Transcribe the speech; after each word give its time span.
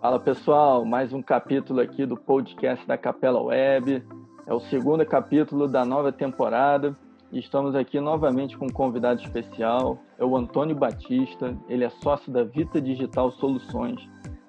Fala 0.00 0.18
pessoal, 0.18 0.82
mais 0.82 1.12
um 1.12 1.20
capítulo 1.20 1.78
aqui 1.78 2.06
do 2.06 2.16
podcast 2.16 2.86
da 2.86 2.96
Capela 2.96 3.38
Web. 3.38 4.02
É 4.46 4.54
o 4.54 4.58
segundo 4.58 5.04
capítulo 5.04 5.68
da 5.68 5.84
nova 5.84 6.10
temporada 6.10 6.96
e 7.30 7.38
estamos 7.38 7.74
aqui 7.74 8.00
novamente 8.00 8.56
com 8.56 8.64
um 8.64 8.70
convidado 8.70 9.20
especial. 9.20 9.98
É 10.18 10.24
o 10.24 10.34
Antônio 10.38 10.74
Batista. 10.74 11.54
Ele 11.68 11.84
é 11.84 11.90
sócio 11.90 12.32
da 12.32 12.42
Vita 12.42 12.80
Digital 12.80 13.30
Soluções, 13.32 14.00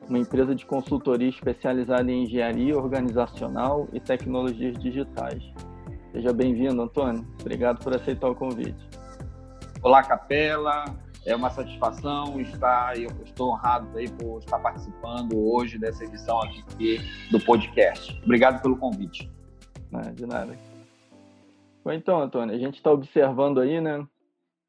uma 0.08 0.18
empresa 0.18 0.56
de 0.56 0.66
consultoria 0.66 1.28
especializada 1.28 2.10
em 2.10 2.24
engenharia 2.24 2.78
organizacional 2.78 3.90
e 3.92 4.00
tecnologias 4.00 4.78
digitais. 4.78 5.44
Seja 6.14 6.32
bem-vindo, 6.32 6.82
Antônio. 6.82 7.28
Obrigado 7.42 7.84
por 7.84 7.94
aceitar 7.94 8.30
o 8.30 8.36
convite. 8.36 8.88
Olá, 9.84 10.02
Capela. 10.02 10.86
É 11.24 11.36
uma 11.36 11.52
satisfação 11.52 12.42
estar, 12.42 12.98
eu 12.98 13.12
estou 13.24 13.52
honrado 13.52 13.96
aí 13.96 14.10
por 14.10 14.40
estar 14.40 14.58
participando 14.58 15.38
hoje 15.38 15.78
dessa 15.78 16.04
edição 16.04 16.42
aqui 16.42 16.98
do 17.30 17.40
podcast. 17.40 18.20
Obrigado 18.24 18.60
pelo 18.60 18.76
convite. 18.76 19.30
De 20.16 20.26
nada. 20.26 20.58
Bom, 21.86 21.92
então, 21.92 22.20
Antônio, 22.20 22.56
a 22.56 22.58
gente 22.58 22.76
está 22.76 22.92
observando 22.92 23.60
aí, 23.60 23.80
né? 23.80 24.04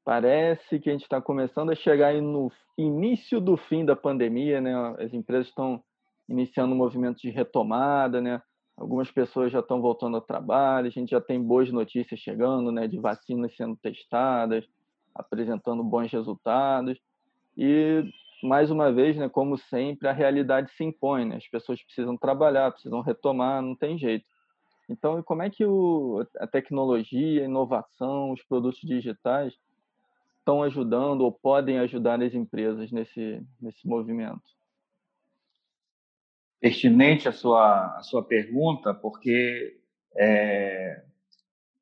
Parece 0.04 0.78
que 0.78 0.90
a 0.90 0.92
gente 0.92 1.04
está 1.04 1.22
começando 1.22 1.70
a 1.70 1.74
chegar 1.74 2.12
no 2.20 2.52
início 2.76 3.40
do 3.40 3.56
fim 3.56 3.84
da 3.84 3.96
pandemia, 3.96 4.60
né? 4.60 4.74
As 4.98 5.14
empresas 5.14 5.46
estão 5.48 5.82
iniciando 6.28 6.74
um 6.74 6.78
movimento 6.78 7.18
de 7.18 7.30
retomada, 7.30 8.20
né? 8.20 8.42
Algumas 8.76 9.10
pessoas 9.10 9.50
já 9.50 9.60
estão 9.60 9.80
voltando 9.80 10.16
ao 10.16 10.22
trabalho, 10.22 10.88
a 10.88 10.90
gente 10.90 11.10
já 11.10 11.20
tem 11.20 11.40
boas 11.42 11.70
notícias 11.70 12.20
chegando, 12.20 12.70
né? 12.70 12.86
De 12.86 12.98
vacinas 12.98 13.56
sendo 13.56 13.74
testadas, 13.76 14.66
apresentando 15.14 15.82
bons 15.82 16.10
resultados. 16.10 16.98
E, 17.56 18.04
mais 18.42 18.70
uma 18.70 18.92
vez, 18.92 19.16
né, 19.16 19.28
como 19.28 19.56
sempre, 19.56 20.08
a 20.08 20.12
realidade 20.12 20.70
se 20.72 20.84
impõe. 20.84 21.24
Né? 21.24 21.36
As 21.36 21.48
pessoas 21.48 21.82
precisam 21.82 22.16
trabalhar, 22.16 22.72
precisam 22.72 23.00
retomar, 23.00 23.62
não 23.62 23.74
tem 23.76 23.98
jeito. 23.98 24.24
Então, 24.88 25.22
como 25.22 25.42
é 25.42 25.50
que 25.50 25.64
o, 25.64 26.26
a 26.38 26.46
tecnologia, 26.46 27.42
a 27.42 27.46
inovação, 27.46 28.32
os 28.32 28.42
produtos 28.42 28.80
digitais 28.82 29.54
estão 30.38 30.62
ajudando 30.62 31.22
ou 31.22 31.32
podem 31.32 31.78
ajudar 31.78 32.20
as 32.20 32.34
empresas 32.34 32.90
nesse, 32.90 33.40
nesse 33.60 33.86
movimento? 33.86 34.42
Pertinente 36.60 37.28
a 37.28 37.32
sua, 37.32 37.96
a 37.96 38.02
sua 38.02 38.22
pergunta, 38.24 38.92
porque 38.92 39.80
é, 40.16 41.04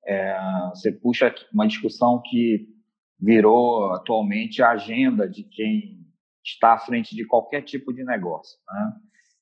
é, 0.07 0.39
você 0.71 0.93
puxa 0.93 1.35
uma 1.53 1.67
discussão 1.67 2.23
que 2.25 2.69
virou 3.21 3.93
atualmente 3.93 4.63
a 4.63 4.71
agenda 4.71 5.29
de 5.29 5.45
quem 5.45 6.01
está 6.45 6.75
à 6.75 6.79
frente 6.79 7.15
de 7.15 7.27
qualquer 7.27 7.63
tipo 7.63 7.93
de 7.93 8.03
negócio. 8.03 8.59
Né? 8.69 8.93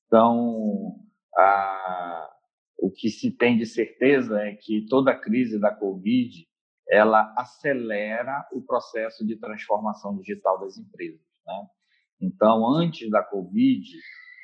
Então, 0.05 0.95
a, 1.35 2.29
o 2.77 2.91
que 2.91 3.09
se 3.09 3.31
tem 3.31 3.57
de 3.57 3.65
certeza 3.65 4.41
é 4.41 4.53
que 4.55 4.85
toda 4.87 5.11
a 5.11 5.19
crise 5.19 5.59
da 5.59 5.73
Covid 5.73 6.47
ela 6.89 7.33
acelera 7.37 8.47
o 8.51 8.61
processo 8.61 9.25
de 9.25 9.35
transformação 9.37 10.17
digital 10.17 10.59
das 10.59 10.77
empresas. 10.77 11.21
Né? 11.45 11.67
Então, 12.21 12.67
antes 12.67 13.09
da 13.09 13.23
Covid, 13.23 13.87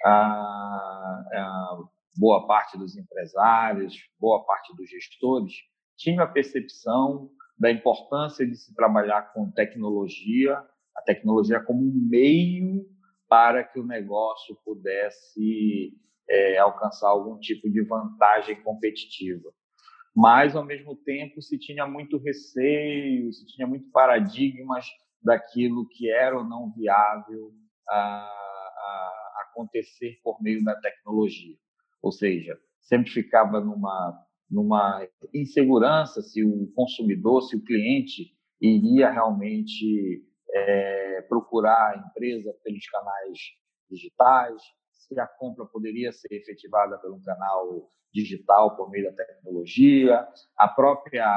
a, 0.05 0.11
a 0.11 1.77
boa 2.17 2.45
parte 2.47 2.77
dos 2.77 2.95
empresários, 2.95 3.97
boa 4.19 4.45
parte 4.45 4.75
dos 4.75 4.89
gestores 4.89 5.53
tinha 5.97 6.23
a 6.23 6.27
percepção 6.27 7.31
da 7.57 7.71
importância 7.71 8.45
de 8.45 8.55
se 8.55 8.73
trabalhar 8.75 9.33
com 9.33 9.51
tecnologia, 9.51 10.57
a 10.95 11.01
tecnologia 11.01 11.59
como 11.59 11.81
um 11.81 12.07
meio 12.09 12.85
para 13.27 13.63
que 13.63 13.79
o 13.79 13.85
negócio 13.85 14.57
pudesse 14.63 15.93
é, 16.29 16.57
alcançar 16.57 17.09
algum 17.09 17.37
tipo 17.39 17.69
de 17.69 17.81
vantagem 17.83 18.61
competitiva. 18.61 19.51
Mas, 20.15 20.55
ao 20.55 20.63
mesmo 20.63 20.95
tempo, 20.95 21.41
se 21.41 21.57
tinha 21.57 21.85
muito 21.85 22.17
receio, 22.17 23.33
se 23.33 23.45
tinha 23.47 23.67
muito 23.67 23.89
paradigmas 23.91 24.85
daquilo 25.21 25.87
que 25.89 26.09
era 26.09 26.37
ou 26.37 26.43
não 26.43 26.71
viável 26.71 27.51
a, 27.89 27.95
a 27.97 29.49
acontecer 29.49 30.19
por 30.23 30.41
meio 30.41 30.63
da 30.63 30.75
tecnologia. 30.79 31.57
Ou 32.01 32.11
seja, 32.11 32.57
sempre 32.79 33.11
ficava 33.11 33.59
numa 33.59 34.17
numa 34.49 35.07
insegurança 35.33 36.21
se 36.21 36.43
o 36.43 36.71
consumidor, 36.73 37.41
se 37.43 37.55
o 37.55 37.63
cliente 37.63 38.35
iria 38.61 39.09
realmente 39.09 40.23
é, 40.49 41.21
procurar 41.23 41.91
a 41.91 41.97
empresa 41.97 42.53
pelos 42.63 42.87
canais 42.87 43.39
digitais, 43.89 44.61
se 44.91 45.19
a 45.19 45.27
compra 45.27 45.65
poderia 45.65 46.11
ser 46.11 46.33
efetivada 46.33 46.99
um 47.11 47.21
canal 47.21 47.91
digital 48.13 48.75
por 48.75 48.89
meio 48.89 49.05
da 49.05 49.25
tecnologia, 49.25 50.27
a 50.57 50.67
própria 50.67 51.27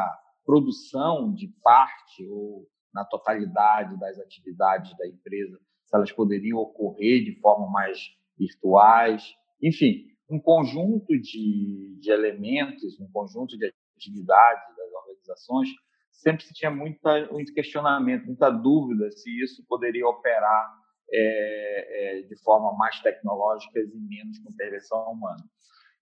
produção 0.44 1.34
de 1.34 1.48
parte 1.62 2.26
ou 2.28 2.66
na 2.94 3.04
totalidade 3.04 3.98
das 3.98 4.18
atividades 4.18 4.96
da 4.96 5.06
empresa, 5.06 5.58
se 5.84 5.96
elas 5.96 6.12
poderiam 6.12 6.58
ocorrer 6.58 7.24
de 7.24 7.38
forma 7.40 7.70
mais 7.70 7.98
virtuais, 8.38 9.34
enfim, 9.62 10.06
um 10.28 10.38
conjunto 10.38 11.18
de, 11.18 11.98
de 12.00 12.10
elementos, 12.10 13.00
um 13.00 13.10
conjunto 13.10 13.56
de 13.56 13.72
atividades 13.96 14.76
das 14.76 14.92
organizações, 14.92 15.68
sempre 16.12 16.44
se 16.44 16.52
tinha 16.52 16.70
muita, 16.70 17.30
muito 17.32 17.52
questionamento, 17.54 18.26
muita 18.26 18.50
dúvida 18.50 19.10
se 19.10 19.30
isso 19.42 19.64
poderia 19.66 20.06
operar 20.06 20.70
é, 21.10 22.18
é, 22.18 22.22
de 22.22 22.36
forma 22.42 22.76
mais 22.76 23.00
tecnológica 23.00 23.80
e 23.80 23.98
menos 23.98 24.38
com 24.40 24.50
intervenção 24.50 25.10
humana. 25.10 25.42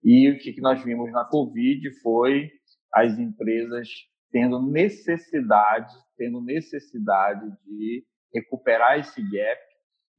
E 0.02 0.30
o 0.30 0.38
que 0.38 0.60
nós 0.60 0.82
vimos 0.82 1.12
na 1.12 1.24
Covid 1.24 1.90
foi 2.00 2.50
as 2.92 3.18
empresas 3.18 3.88
tendo 4.30 4.60
necessidade, 4.60 5.94
tendo 6.16 6.40
necessidade 6.40 7.46
de 7.64 8.04
recuperar 8.34 8.98
esse 8.98 9.22
gap 9.22 9.60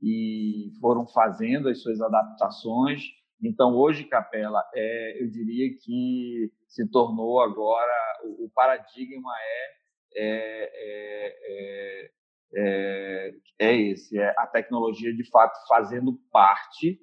e 0.01 0.72
foram 0.79 1.06
fazendo 1.07 1.69
as 1.69 1.81
suas 1.81 2.00
adaptações 2.01 3.01
então, 3.41 3.75
hoje, 3.75 4.03
Capela, 4.05 4.63
é, 4.73 5.21
eu 5.21 5.29
diria 5.29 5.69
que 5.83 6.51
se 6.67 6.89
tornou 6.89 7.41
agora, 7.41 7.93
o, 8.23 8.45
o 8.45 8.49
paradigma 8.49 9.31
é, 9.39 9.77
é, 10.15 10.71
é, 11.45 12.11
é, 12.55 13.33
é 13.59 13.81
esse, 13.81 14.17
é 14.17 14.33
a 14.37 14.47
tecnologia, 14.47 15.13
de 15.13 15.29
fato, 15.29 15.57
fazendo 15.67 16.19
parte 16.31 16.99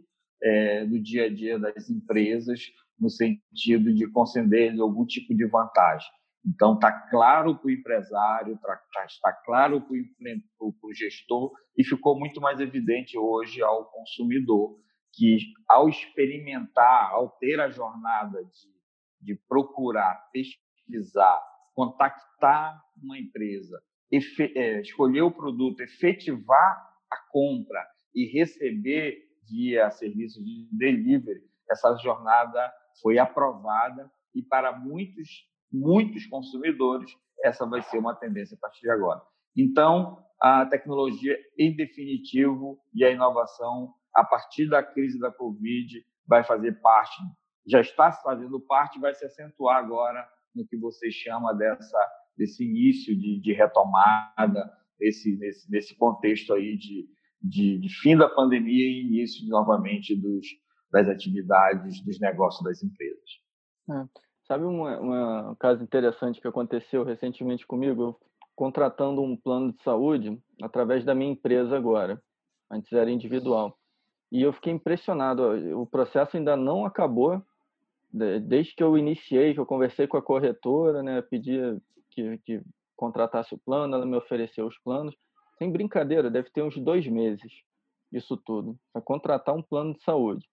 do 0.90 1.00
dia 1.00 1.24
a 1.24 1.34
dia 1.34 1.58
das 1.58 1.88
empresas, 1.88 2.60
no 3.00 3.08
sentido 3.08 3.94
de 3.94 4.06
conceder 4.10 4.78
algum 4.78 5.06
tipo 5.06 5.34
de 5.34 5.46
vantagem. 5.46 6.06
Então, 6.46 6.74
está 6.74 6.92
claro 6.92 7.56
para 7.56 7.66
o 7.66 7.70
empresário, 7.70 8.54
está 8.54 8.78
tá, 9.22 9.32
claro 9.44 9.80
para 9.80 10.66
o 10.66 10.92
gestor 10.92 11.50
e 11.78 11.82
ficou 11.82 12.18
muito 12.18 12.40
mais 12.40 12.60
evidente 12.60 13.16
hoje 13.16 13.62
ao 13.62 13.86
consumidor 13.86 14.78
que, 15.16 15.38
ao 15.68 15.88
experimentar, 15.88 17.10
ao 17.10 17.30
ter 17.38 17.60
a 17.60 17.70
jornada 17.70 18.44
de, 18.44 18.68
de 19.20 19.40
procurar, 19.48 20.28
pesquisar, 20.32 21.42
contactar 21.74 22.80
uma 23.02 23.18
empresa, 23.18 23.82
efe, 24.10 24.52
é, 24.56 24.80
escolher 24.80 25.22
o 25.22 25.30
produto, 25.30 25.80
efetivar 25.80 26.90
a 27.10 27.16
compra 27.30 27.86
e 28.14 28.26
receber 28.26 29.22
via 29.48 29.90
serviço 29.90 30.42
de 30.42 30.68
delivery, 30.72 31.42
essa 31.70 31.96
jornada 31.96 32.72
foi 33.02 33.18
aprovada 33.18 34.10
e 34.34 34.42
para 34.42 34.76
muitos, 34.76 35.48
muitos 35.72 36.26
consumidores 36.26 37.10
essa 37.42 37.66
vai 37.66 37.82
ser 37.82 37.98
uma 37.98 38.14
tendência 38.14 38.56
a 38.56 38.58
partir 38.58 38.82
de 38.82 38.90
agora. 38.90 39.20
Então, 39.56 40.24
a 40.40 40.66
tecnologia, 40.66 41.38
em 41.58 41.74
definitivo, 41.74 42.78
e 42.94 43.04
a 43.04 43.10
inovação 43.10 43.94
a 44.14 44.24
partir 44.24 44.68
da 44.68 44.82
crise 44.82 45.18
da 45.18 45.30
Covid, 45.30 46.04
vai 46.26 46.44
fazer 46.44 46.80
parte, 46.80 47.16
já 47.66 47.80
está 47.80 48.12
fazendo 48.12 48.60
parte, 48.60 49.00
vai 49.00 49.14
se 49.14 49.24
acentuar 49.24 49.78
agora 49.78 50.26
no 50.54 50.66
que 50.66 50.76
você 50.76 51.10
chama 51.10 51.52
dessa, 51.54 51.98
desse 52.36 52.64
início 52.64 53.18
de, 53.18 53.40
de 53.40 53.52
retomada, 53.52 54.70
desse, 54.98 55.36
nesse, 55.36 55.70
nesse 55.70 55.96
contexto 55.96 56.52
aí 56.54 56.76
de, 56.76 57.08
de, 57.42 57.78
de, 57.78 57.88
fim 58.00 58.16
da 58.16 58.28
pandemia 58.28 58.84
e 58.84 59.06
início 59.06 59.46
novamente 59.48 60.14
dos, 60.14 60.46
das 60.90 61.08
atividades, 61.08 62.02
dos 62.04 62.20
negócios 62.20 62.62
das 62.62 62.82
empresas. 62.82 63.30
É. 63.90 64.24
Sabe 64.46 64.64
um 64.64 65.54
caso 65.58 65.82
interessante 65.82 66.40
que 66.40 66.46
aconteceu 66.46 67.02
recentemente 67.02 67.66
comigo? 67.66 68.20
Contratando 68.54 69.22
um 69.22 69.36
plano 69.36 69.72
de 69.72 69.82
saúde 69.82 70.38
através 70.62 71.02
da 71.02 71.14
minha 71.14 71.32
empresa 71.32 71.74
agora. 71.76 72.22
Antes 72.70 72.92
era 72.92 73.10
individual. 73.10 73.76
E 74.30 74.42
eu 74.42 74.52
fiquei 74.52 74.72
impressionado. 74.72 75.42
O 75.80 75.86
processo 75.86 76.36
ainda 76.36 76.56
não 76.56 76.84
acabou. 76.84 77.42
Desde 78.12 78.74
que 78.74 78.82
eu 78.82 78.96
iniciei, 78.96 79.54
que 79.54 79.60
eu 79.60 79.66
conversei 79.66 80.06
com 80.06 80.16
a 80.16 80.22
corretora, 80.22 81.02
né, 81.02 81.20
pedi 81.22 81.58
que, 82.10 82.38
que 82.38 82.62
contratasse 82.96 83.54
o 83.54 83.58
plano, 83.58 83.94
ela 83.94 84.06
me 84.06 84.16
ofereceu 84.16 84.66
os 84.66 84.78
planos. 84.78 85.14
Sem 85.58 85.70
brincadeira, 85.70 86.30
deve 86.30 86.50
ter 86.50 86.62
uns 86.62 86.76
dois 86.78 87.06
meses. 87.06 87.52
isso 88.12 88.36
tudo, 88.36 88.78
para 88.92 89.02
contratar 89.02 89.54
um 89.54 89.62
plano 89.62 89.94
de 89.94 90.02
saúde. 90.02 90.48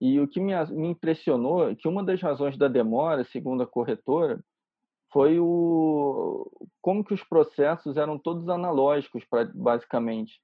E 0.00 0.20
o 0.20 0.28
que 0.28 0.40
me, 0.40 0.52
me 0.70 0.88
impressionou 0.88 1.70
é 1.70 1.74
que 1.74 1.88
uma 1.88 2.04
das 2.04 2.20
razões 2.20 2.56
da 2.56 2.68
demora, 2.68 3.24
segundo 3.24 3.62
a 3.62 3.66
corretora, 3.66 4.42
foi 5.10 5.38
o 5.40 6.50
como 6.80 7.04
que 7.04 7.14
os 7.14 7.24
processos 7.24 7.96
eram 7.96 8.18
todos 8.18 8.48
analógicos, 8.48 9.24
basicamente. 9.54 10.40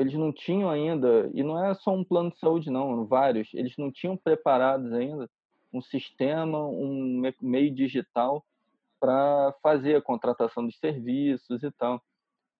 Eles 0.00 0.14
não 0.14 0.32
tinham 0.32 0.70
ainda, 0.70 1.30
e 1.34 1.42
não 1.42 1.62
é 1.62 1.74
só 1.74 1.92
um 1.92 2.04
plano 2.04 2.30
de 2.30 2.38
saúde, 2.38 2.70
não, 2.70 3.06
vários, 3.06 3.52
eles 3.54 3.74
não 3.76 3.90
tinham 3.90 4.16
preparados 4.16 4.92
ainda 4.92 5.28
um 5.72 5.82
sistema, 5.82 6.64
um 6.64 7.22
meio 7.40 7.74
digital 7.74 8.44
para 9.00 9.54
fazer 9.62 9.96
a 9.96 10.02
contratação 10.02 10.64
dos 10.64 10.78
serviços 10.78 11.62
e 11.62 11.70
tal. 11.72 12.02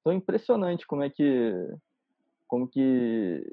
Então, 0.00 0.12
é 0.12 0.16
impressionante 0.16 0.86
como 0.86 1.02
é 1.02 1.10
que 1.10 1.52
como 2.46 2.66
que 2.66 3.44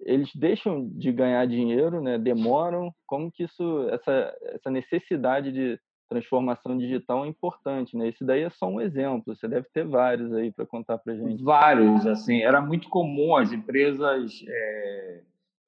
eles 0.00 0.30
deixam 0.34 0.88
de 0.88 1.12
ganhar 1.12 1.46
dinheiro, 1.46 2.00
né? 2.00 2.18
Demoram, 2.18 2.94
como 3.06 3.30
que 3.30 3.44
isso 3.44 3.88
essa 3.90 4.34
essa 4.42 4.70
necessidade 4.70 5.52
de 5.52 5.80
transformação 6.10 6.76
digital 6.76 7.24
é 7.24 7.28
importante, 7.28 7.96
né? 7.96 8.08
Esse 8.08 8.24
daí 8.24 8.42
é 8.42 8.50
só 8.50 8.66
um 8.66 8.80
exemplo. 8.80 9.34
Você 9.34 9.46
deve 9.46 9.68
ter 9.72 9.86
vários 9.86 10.32
aí 10.34 10.50
para 10.50 10.66
contar 10.66 10.98
para 10.98 11.14
gente. 11.14 11.42
Vários, 11.42 12.04
assim, 12.04 12.42
era 12.42 12.60
muito 12.60 12.88
comum 12.88 13.36
as 13.36 13.52
empresas. 13.52 14.32
É, 14.46 15.22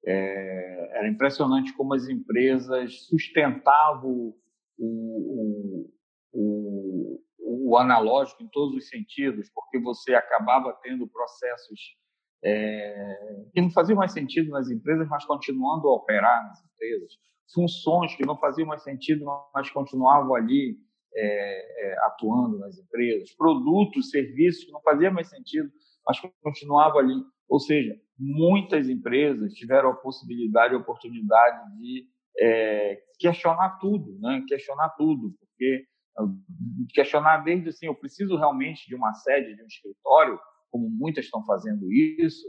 é, 0.05 0.97
era 0.97 1.07
impressionante 1.07 1.73
como 1.73 1.93
as 1.93 2.09
empresas 2.09 3.07
sustentavam 3.07 4.35
o, 4.77 5.87
o, 5.87 5.89
o, 6.33 7.21
o, 7.69 7.77
analógico 7.77 8.43
em 8.43 8.49
todos 8.49 8.75
os 8.75 8.89
sentidos, 8.89 9.49
porque 9.55 9.79
você 9.79 10.13
acabava 10.13 10.77
tendo 10.83 11.07
processos 11.07 11.79
é, 12.43 13.45
que 13.53 13.61
não 13.61 13.71
faziam 13.71 13.95
mais 13.95 14.11
sentido 14.11 14.49
nas 14.51 14.69
empresas, 14.69 15.07
mas 15.07 15.23
continuando 15.23 15.87
a 15.87 15.95
operar 15.95 16.47
nas 16.47 16.61
empresas 16.65 17.13
funções 17.53 18.15
que 18.15 18.25
não 18.25 18.37
faziam 18.37 18.67
mais 18.67 18.83
sentido, 18.83 19.25
mas 19.53 19.69
continuavam 19.69 20.35
ali 20.35 20.77
é, 21.15 21.91
é, 21.91 21.97
atuando 22.05 22.57
nas 22.59 22.77
empresas, 22.77 23.35
produtos, 23.35 24.09
serviços 24.09 24.65
que 24.65 24.71
não 24.71 24.81
faziam 24.81 25.13
mais 25.13 25.29
sentido, 25.29 25.69
mas 26.05 26.19
continuavam 26.41 26.99
ali. 26.99 27.15
Ou 27.47 27.59
seja, 27.59 27.95
muitas 28.17 28.89
empresas 28.89 29.53
tiveram 29.53 29.89
a 29.89 29.95
possibilidade, 29.95 30.73
a 30.73 30.77
oportunidade 30.77 31.77
de 31.77 32.07
é, 32.39 32.99
questionar 33.19 33.77
tudo, 33.79 34.17
né? 34.19 34.43
questionar 34.47 34.89
tudo, 34.97 35.35
porque 35.39 35.85
ah, 36.17 36.25
questionar 36.93 37.37
desde 37.43 37.69
assim, 37.69 37.85
eu 37.85 37.95
preciso 37.95 38.35
realmente 38.37 38.87
de 38.87 38.95
uma 38.95 39.13
sede, 39.13 39.55
de 39.55 39.63
um 39.63 39.67
escritório, 39.67 40.39
como 40.71 40.89
muitas 40.89 41.25
estão 41.25 41.43
fazendo 41.45 41.91
isso, 41.91 42.43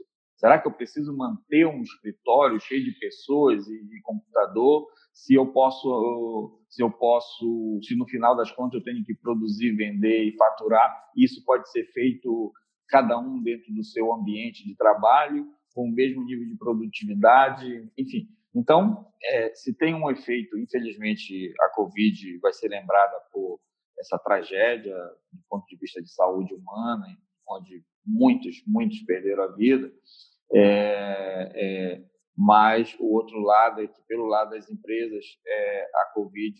Será 0.44 0.58
que 0.58 0.68
eu 0.68 0.72
preciso 0.72 1.16
manter 1.16 1.66
um 1.66 1.80
escritório 1.80 2.60
cheio 2.60 2.84
de 2.84 2.92
pessoas 2.98 3.66
e 3.66 3.82
de 3.86 4.02
computador? 4.02 4.86
Se 5.10 5.32
eu 5.32 5.46
posso, 5.50 6.60
se 6.68 6.82
eu 6.82 6.90
posso, 6.90 7.80
se 7.82 7.96
no 7.96 8.06
final 8.06 8.36
das 8.36 8.50
contas 8.50 8.74
eu 8.74 8.84
tenho 8.84 9.02
que 9.02 9.14
produzir, 9.14 9.74
vender 9.74 10.24
e 10.24 10.36
faturar, 10.36 11.02
isso 11.16 11.42
pode 11.46 11.70
ser 11.70 11.86
feito 11.94 12.52
cada 12.90 13.18
um 13.18 13.42
dentro 13.42 13.72
do 13.72 13.82
seu 13.82 14.12
ambiente 14.12 14.66
de 14.66 14.76
trabalho, 14.76 15.46
com 15.74 15.88
o 15.88 15.90
mesmo 15.90 16.22
nível 16.22 16.46
de 16.46 16.58
produtividade, 16.58 17.90
enfim. 17.96 18.28
Então, 18.54 19.10
é, 19.22 19.50
se 19.54 19.74
tem 19.74 19.94
um 19.94 20.10
efeito, 20.10 20.58
infelizmente, 20.58 21.54
a 21.58 21.70
Covid 21.70 22.38
vai 22.40 22.52
ser 22.52 22.68
lembrada 22.68 23.16
por 23.32 23.58
essa 23.98 24.18
tragédia 24.18 24.94
do 25.32 25.40
ponto 25.48 25.64
de 25.66 25.76
vista 25.78 26.02
de 26.02 26.12
saúde 26.12 26.52
humana, 26.52 27.06
onde 27.48 27.82
muitos, 28.04 28.62
muitos 28.66 29.00
perderam 29.04 29.44
a 29.44 29.52
vida. 29.56 29.90
É, 30.52 31.52
é, 31.54 32.02
mas 32.36 32.96
o 32.98 33.14
outro 33.14 33.38
lado 33.40 33.80
é 33.80 33.86
que, 33.86 34.02
pelo 34.08 34.26
lado 34.26 34.50
das 34.50 34.70
empresas, 34.70 35.24
é, 35.46 35.84
a 35.84 36.12
Covid 36.14 36.56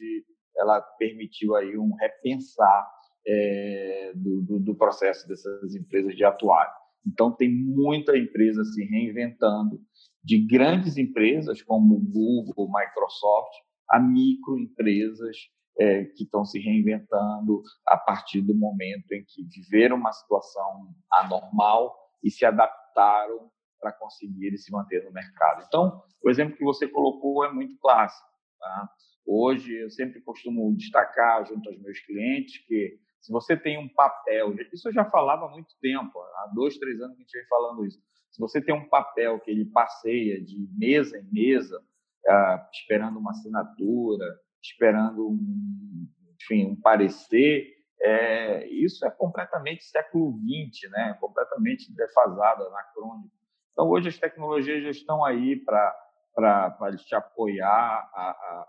ela 0.57 0.81
permitiu 0.81 1.57
aí 1.57 1.77
um 1.77 1.95
repensar 1.95 2.89
é, 3.27 4.13
do, 4.15 4.43
do, 4.43 4.61
do, 4.61 4.77
processo 4.77 5.27
dessas 5.27 5.75
empresas 5.75 6.15
de 6.15 6.25
atuar. 6.25 6.73
Então, 7.07 7.33
tem 7.33 7.51
muita 7.51 8.17
empresa 8.17 8.65
se 8.65 8.85
reinventando, 8.85 9.81
de 10.23 10.39
grandes 10.47 10.97
empresas 10.97 11.61
como 11.63 11.99
Google, 11.99 12.71
Microsoft, 12.73 13.53
a 13.91 14.01
microempresas 14.01 15.37
é, 15.79 16.05
que 16.05 16.23
estão 16.23 16.45
se 16.45 16.59
reinventando 16.59 17.63
a 17.87 17.97
partir 17.97 18.41
do 18.41 18.55
momento 18.55 19.13
em 19.13 19.25
que 19.25 19.45
viveram 19.45 19.97
uma 19.97 20.13
situação 20.13 20.95
anormal 21.13 21.95
e 22.23 22.31
se 22.31 22.45
adaptaram 22.45 23.51
para 23.85 23.93
conseguir 23.93 24.57
se 24.57 24.73
manter 24.73 25.05
no 25.05 25.13
mercado. 25.13 25.63
Então, 25.67 26.03
o 26.25 26.31
exemplo 26.31 26.57
que 26.57 26.65
você 26.65 26.89
colocou 26.89 27.45
é 27.45 27.53
muito 27.53 27.77
clássico. 27.79 28.27
Tá? 28.59 28.89
Hoje, 29.27 29.75
eu 29.75 29.91
sempre 29.91 30.23
costumo 30.23 30.75
destacar 30.75 31.45
junto 31.45 31.69
aos 31.69 31.79
meus 31.83 32.01
clientes 32.01 32.65
que 32.67 32.99
se 33.21 33.31
você 33.31 33.55
tem 33.55 33.79
um 33.79 33.89
papel, 33.89 34.55
isso 34.73 34.89
eu 34.89 34.93
já 34.93 35.05
falava 35.05 35.45
há 35.45 35.51
muito 35.51 35.75
tempo, 35.83 36.19
há 36.19 36.51
dois, 36.55 36.79
três 36.79 36.99
anos 37.01 37.15
que 37.17 37.23
a 37.23 37.25
gente 37.25 37.39
vem 37.39 37.47
falando 37.47 37.85
isso. 37.85 37.99
Se 38.31 38.41
você 38.41 38.61
tem 38.61 38.75
um 38.75 38.89
papel 38.89 39.39
que 39.41 39.51
ele 39.51 39.67
passeia 39.67 40.43
de 40.43 40.67
mesa 40.79 41.19
em 41.19 41.29
mesa, 41.31 41.79
uh, 41.79 42.67
esperando 42.73 43.19
uma 43.19 43.33
assinatura, 43.33 44.27
esperando 44.63 45.29
um, 45.29 46.09
enfim, 46.41 46.67
um 46.67 46.77
parecer, 46.81 47.75
é, 48.01 48.67
isso 48.69 49.07
é 49.07 49.11
completamente 49.11 49.85
século 49.85 50.39
XX, 50.39 50.91
né? 50.91 51.17
completamente 51.21 51.95
defasado, 51.95 52.65
anacrônico. 52.65 53.44
Então, 53.75 53.91
hoje 53.91 54.09
as 54.09 54.19
tecnologias 54.19 54.85
já 54.85 54.91
estão 54.91 55.25
aí 55.25 55.56
para 55.56 56.97
te 57.05 57.15
apoiar 57.15 57.69
a, 57.69 58.23
a, 58.23 58.67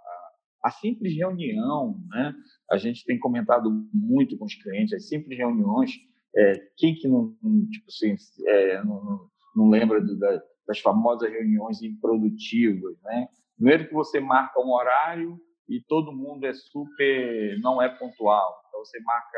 a, 0.63 0.71
simples 0.71 1.15
reunião. 1.15 1.95
Né? 2.09 2.33
A 2.71 2.77
gente 2.77 3.05
tem 3.05 3.19
comentado 3.19 3.69
muito 3.93 4.35
com 4.35 4.45
os 4.45 4.55
clientes, 4.55 4.93
as 4.93 5.07
simples 5.07 5.37
reuniões. 5.37 5.91
É, 6.35 6.53
quem 6.75 6.95
que 6.95 7.07
não, 7.07 7.35
tipo 7.71 7.85
assim, 7.87 8.15
é, 8.47 8.83
não, 8.83 9.29
não 9.55 9.69
lembra 9.69 10.01
do, 10.01 10.17
da, 10.17 10.41
das 10.67 10.79
famosas 10.79 11.31
reuniões 11.31 11.83
improdutivas? 11.83 12.99
Né? 13.03 13.27
Primeiro 13.55 13.87
que 13.87 13.93
você 13.93 14.19
marca 14.19 14.59
um 14.59 14.73
horário 14.73 15.39
e 15.69 15.81
todo 15.81 16.11
mundo 16.11 16.45
é 16.47 16.53
super, 16.53 17.59
não 17.59 17.79
é 17.79 17.89
pontual. 17.89 18.59
Então, 18.67 18.83
você 18.83 18.99
marca 19.01 19.37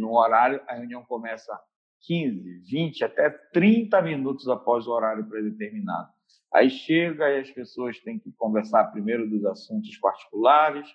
no 0.00 0.18
horário, 0.18 0.60
a 0.66 0.74
reunião 0.74 1.04
começa 1.04 1.56
15, 2.06 2.60
20, 2.70 3.04
até 3.04 3.30
30 3.30 4.00
minutos 4.02 4.48
após 4.48 4.86
o 4.86 4.92
horário 4.92 5.26
predeterminado. 5.28 6.08
Aí 6.52 6.70
chega 6.70 7.30
e 7.30 7.40
as 7.40 7.50
pessoas 7.50 7.98
têm 8.00 8.18
que 8.18 8.30
conversar 8.32 8.92
primeiro 8.92 9.28
dos 9.28 9.44
assuntos 9.44 9.96
particulares, 9.98 10.86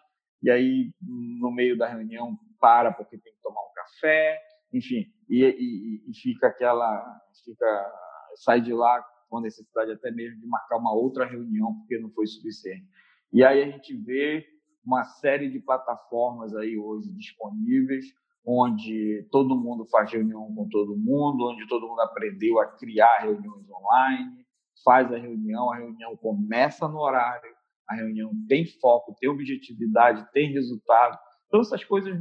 e 0.41 0.49
aí 0.49 0.91
no 1.01 1.51
meio 1.51 1.77
da 1.77 1.87
reunião 1.87 2.37
para 2.59 2.93
porque 2.93 3.17
tem 3.17 3.33
que 3.33 3.41
tomar 3.41 3.61
um 3.61 3.73
café, 3.73 4.39
enfim, 4.71 5.11
e, 5.29 5.43
e, 5.43 6.09
e 6.09 6.13
fica 6.15 6.47
aquela, 6.47 7.19
fica, 7.43 7.93
sai 8.35 8.61
de 8.61 8.73
lá 8.73 9.03
com 9.29 9.41
necessidade 9.41 9.91
até 9.91 10.11
mesmo 10.11 10.39
de 10.39 10.47
marcar 10.47 10.77
uma 10.77 10.93
outra 10.93 11.25
reunião 11.25 11.75
porque 11.79 11.99
não 11.99 12.09
foi 12.11 12.25
suficiente. 12.25 12.87
E 13.31 13.43
aí 13.43 13.61
a 13.61 13.65
gente 13.65 13.95
vê 13.95 14.45
uma 14.83 15.03
série 15.03 15.49
de 15.49 15.59
plataformas 15.59 16.55
aí 16.55 16.77
hoje 16.77 17.11
disponíveis 17.13 18.05
onde 18.45 19.27
todo 19.31 19.55
mundo 19.55 19.85
faz 19.85 20.11
reunião 20.11 20.53
com 20.55 20.67
todo 20.69 20.97
mundo, 20.97 21.49
onde 21.49 21.67
todo 21.67 21.87
mundo 21.87 22.01
aprendeu 22.01 22.59
a 22.59 22.65
criar 22.65 23.19
reuniões 23.19 23.69
online, 23.69 24.45
faz 24.83 25.11
a 25.11 25.17
reunião, 25.17 25.71
a 25.71 25.77
reunião 25.77 26.15
começa 26.17 26.87
no 26.87 26.99
horário, 26.99 27.53
a 27.87 27.95
reunião 27.95 28.31
tem 28.47 28.65
foco, 28.65 29.15
tem 29.19 29.29
objetividade, 29.29 30.31
tem 30.31 30.51
resultado. 30.51 31.17
Então, 31.47 31.61
essas 31.61 31.83
coisas 31.83 32.15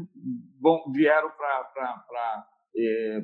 vão, 0.60 0.90
vieram 0.90 1.30
para 1.30 2.46
é, 2.76 3.20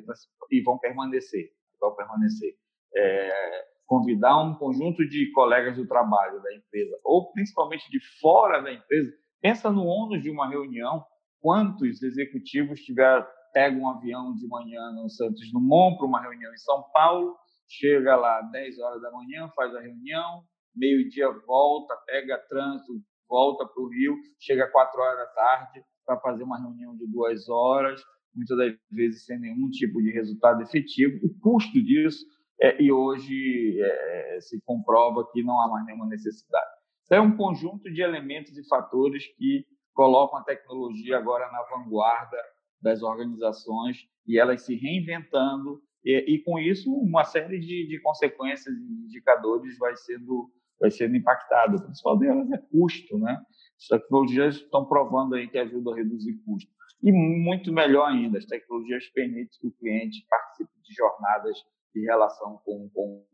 e 0.51 0.61
vão 0.61 0.77
permanecer. 0.77 1.51
Vão 1.79 1.95
permanecer. 1.95 2.55
É, 2.95 3.65
convidar 3.85 4.37
um 4.37 4.55
conjunto 4.55 5.07
de 5.07 5.31
colegas 5.31 5.75
do 5.75 5.87
trabalho 5.87 6.41
da 6.41 6.53
empresa, 6.53 6.97
ou 7.03 7.31
principalmente 7.31 7.89
de 7.89 7.99
fora 8.19 8.61
da 8.61 8.71
empresa, 8.71 9.11
pensa 9.41 9.71
no 9.71 9.85
ônus 9.85 10.23
de 10.23 10.29
uma 10.29 10.49
reunião, 10.49 11.05
quantos 11.45 12.01
executivos 12.01 12.79
tiveram 12.79 13.23
pega 13.53 13.77
um 13.77 13.87
avião 13.87 14.33
de 14.33 14.47
manhã 14.47 14.91
no 14.93 15.07
Santos 15.07 15.51
Dumont 15.51 15.95
para 15.95 16.07
uma 16.07 16.19
reunião 16.19 16.51
em 16.51 16.57
São 16.57 16.83
Paulo, 16.91 17.37
chega 17.69 18.15
lá 18.15 18.41
10 18.41 18.79
horas 18.79 18.99
da 18.99 19.11
manhã, 19.11 19.47
faz 19.55 19.75
a 19.75 19.79
reunião, 19.79 20.43
meio-dia 20.75 21.29
volta, 21.45 21.95
pega 22.07 22.39
trânsito, 22.49 22.99
volta 23.29 23.63
para 23.63 23.79
o 23.79 23.87
Rio, 23.89 24.15
chega 24.39 24.71
4 24.71 24.99
horas 24.99 25.19
da 25.19 25.25
tarde 25.27 25.83
para 26.03 26.19
fazer 26.19 26.43
uma 26.43 26.59
reunião 26.59 26.97
de 26.97 27.05
duas 27.05 27.47
horas, 27.47 28.01
muitas 28.33 28.57
das 28.57 28.73
vezes 28.89 29.23
sem 29.25 29.39
nenhum 29.39 29.69
tipo 29.69 30.01
de 30.01 30.09
resultado 30.09 30.63
efetivo. 30.63 31.19
O 31.23 31.39
custo 31.39 31.73
disso, 31.73 32.25
é, 32.59 32.81
e 32.81 32.91
hoje 32.91 33.79
é, 33.79 34.39
se 34.41 34.59
comprova 34.65 35.23
que 35.31 35.43
não 35.43 35.61
há 35.61 35.67
mais 35.67 35.85
nenhuma 35.85 36.07
necessidade. 36.07 36.71
Então, 37.05 37.19
é 37.19 37.21
um 37.21 37.37
conjunto 37.37 37.83
de 37.93 38.01
elementos 38.01 38.57
e 38.57 38.67
fatores 38.67 39.27
que 39.37 39.63
colocam 39.95 40.37
a 40.37 40.43
tecnologia 40.43 41.17
agora 41.17 41.49
na 41.51 41.63
vanguarda 41.63 42.37
das 42.81 43.01
organizações 43.01 44.07
e 44.27 44.37
elas 44.37 44.61
se 44.63 44.75
reinventando 44.75 45.81
E, 46.03 46.35
e 46.35 46.43
com 46.43 46.59
isso, 46.59 46.93
uma 46.93 47.23
série 47.23 47.59
de, 47.59 47.87
de 47.87 47.99
consequências 48.01 48.75
e 48.75 49.05
indicadores 49.05 49.75
vai 49.79 49.95
sendo, 49.95 50.51
vai 50.79 50.91
sendo 50.91 51.15
impactado. 51.15 51.77
O 51.77 51.83
principal 51.83 52.19
delas 52.19 52.51
é 52.51 52.57
custo, 52.69 53.17
né? 53.17 53.41
As 53.81 53.87
tecnologias 53.87 54.55
estão 54.57 54.85
provando 54.85 55.33
aí 55.33 55.47
que 55.47 55.57
ajudam 55.57 55.93
a 55.93 55.95
reduzir 55.95 56.33
custo. 56.45 56.69
E 57.01 57.11
muito 57.11 57.73
melhor 57.73 58.07
ainda, 58.09 58.37
as 58.37 58.45
tecnologias 58.45 59.07
permitem 59.07 59.59
que 59.59 59.67
o 59.67 59.71
cliente 59.71 60.25
participe 60.29 60.71
de 60.83 60.93
jornadas 60.93 61.57
de 61.93 62.01
relação 62.05 62.61
com, 62.63 62.89
com, 62.93 63.25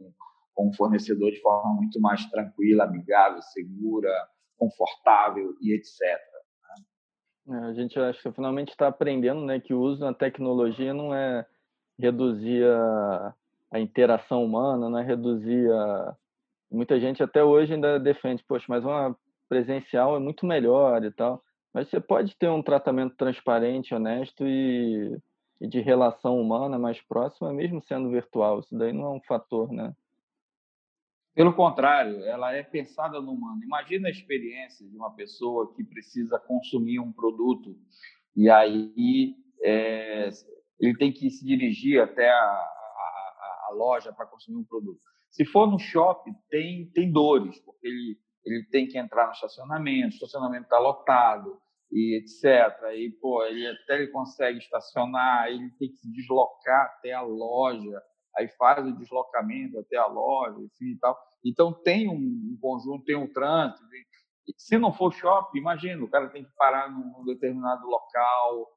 com 0.53 0.70
o 0.70 0.74
fornecedor 0.74 1.32
de 1.32 1.41
forma 1.41 1.74
muito 1.74 2.00
mais 2.00 2.25
tranquila, 2.27 2.86
amigável, 2.86 3.41
segura, 3.41 4.12
confortável 4.58 5.56
e 5.62 5.74
etc. 5.74 6.00
É, 7.48 7.55
a 7.55 7.74
gente 7.74 8.00
acho 8.00 8.21
que 8.21 8.31
finalmente 8.31 8.69
está 8.69 8.88
aprendendo 8.88 9.41
né, 9.41 9.60
que 9.60 9.74
o 9.74 9.79
uso 9.79 10.01
da 10.01 10.13
tecnologia 10.13 10.93
não 10.93 11.13
é 11.13 11.45
reduzir 11.98 12.65
a, 12.65 13.33
a 13.71 13.79
interação 13.79 14.43
humana, 14.43 14.89
não 14.89 15.00
é 15.00 15.03
reduzir 15.03 15.71
a... 15.71 16.15
Muita 16.69 17.00
gente 17.00 17.21
até 17.21 17.43
hoje 17.43 17.74
ainda 17.74 18.00
defende, 18.00 18.43
poxa, 18.43 18.65
mas 18.69 18.83
uma 18.83 19.15
presencial 19.50 20.15
é 20.15 20.19
muito 20.19 20.45
melhor 20.45 21.03
e 21.03 21.12
tal. 21.12 21.43
Mas 21.74 21.89
você 21.89 22.00
pode 22.00 22.36
ter 22.38 22.50
um 22.50 22.62
tratamento 22.62 23.15
transparente, 23.15 23.93
honesto 23.93 24.45
e, 24.45 25.17
e 25.60 25.67
de 25.67 25.81
relação 25.81 26.39
humana 26.39 26.79
mais 26.79 27.01
próxima, 27.01 27.51
mesmo 27.51 27.81
sendo 27.83 28.10
virtual. 28.10 28.60
Isso 28.60 28.77
daí 28.77 28.93
não 28.93 29.05
é 29.05 29.10
um 29.10 29.21
fator, 29.21 29.71
né? 29.71 29.93
Pelo 31.33 31.53
contrário, 31.53 32.23
ela 32.25 32.53
é 32.53 32.61
pensada 32.61 33.21
no 33.21 33.31
humano. 33.31 33.63
Imagina 33.63 34.07
a 34.07 34.11
experiência 34.11 34.88
de 34.88 34.95
uma 34.95 35.13
pessoa 35.15 35.73
que 35.73 35.83
precisa 35.83 36.38
consumir 36.39 37.00
um 37.00 37.11
produto 37.11 37.75
e 38.35 38.50
aí 38.50 39.35
é, 39.63 40.29
ele 40.79 40.97
tem 40.97 41.11
que 41.11 41.29
se 41.29 41.45
dirigir 41.45 42.01
até 42.01 42.29
a, 42.29 42.35
a, 42.35 43.67
a 43.69 43.73
loja 43.73 44.11
para 44.11 44.25
consumir 44.25 44.57
um 44.57 44.65
produto. 44.65 45.00
Se 45.29 45.45
for 45.45 45.69
no 45.69 45.79
shopping, 45.79 46.33
tem, 46.50 46.91
tem 46.91 47.11
dores, 47.11 47.59
porque 47.59 47.88
ele 47.88 48.19
ele 48.45 48.65
tem 48.71 48.88
que 48.88 48.97
entrar 48.97 49.27
no 49.27 49.33
estacionamento, 49.33 50.07
o 50.07 50.15
estacionamento 50.15 50.63
está 50.63 50.79
lotado 50.79 51.59
e 51.91 52.17
etc. 52.17 52.43
E 52.95 53.11
pô, 53.21 53.43
ele 53.43 53.67
até 53.67 53.95
ele 53.95 54.07
consegue 54.07 54.57
estacionar, 54.59 55.47
ele 55.47 55.69
tem 55.77 55.89
que 55.89 55.97
se 55.97 56.11
deslocar 56.11 56.85
até 56.85 57.13
a 57.13 57.21
loja, 57.21 58.01
aí 58.38 58.47
faz 58.57 58.85
o 58.85 58.95
deslocamento 58.97 59.79
até 59.79 59.97
a 59.97 60.07
loja, 60.07 60.59
enfim 60.59 60.91
e 60.91 60.97
tal. 60.97 61.17
Então 61.45 61.73
tem 61.73 62.09
um, 62.09 62.57
conjunto, 62.61 63.05
tem 63.05 63.15
um 63.15 63.31
trânsito. 63.31 63.83
Se 64.57 64.77
não 64.77 64.91
for 64.91 65.13
shopping, 65.13 65.59
imagina, 65.59 66.03
o 66.03 66.09
cara 66.09 66.29
tem 66.29 66.43
que 66.43 66.51
parar 66.57 66.91
num 66.91 67.23
determinado 67.25 67.88
local, 67.88 68.67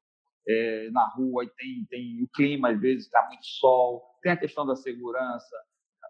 é, 0.47 0.91
na 0.91 1.09
rua, 1.09 1.45
e 1.45 1.51
tem, 1.51 1.87
tem 1.89 2.23
o 2.23 2.29
clima, 2.29 2.71
às 2.71 2.81
vezes 2.81 3.07
está 3.07 3.27
muito 3.29 3.45
sol, 3.47 4.03
tem 4.23 4.33
a 4.33 4.37
questão 4.37 4.67
da 4.67 4.77
segurança. 4.77 5.57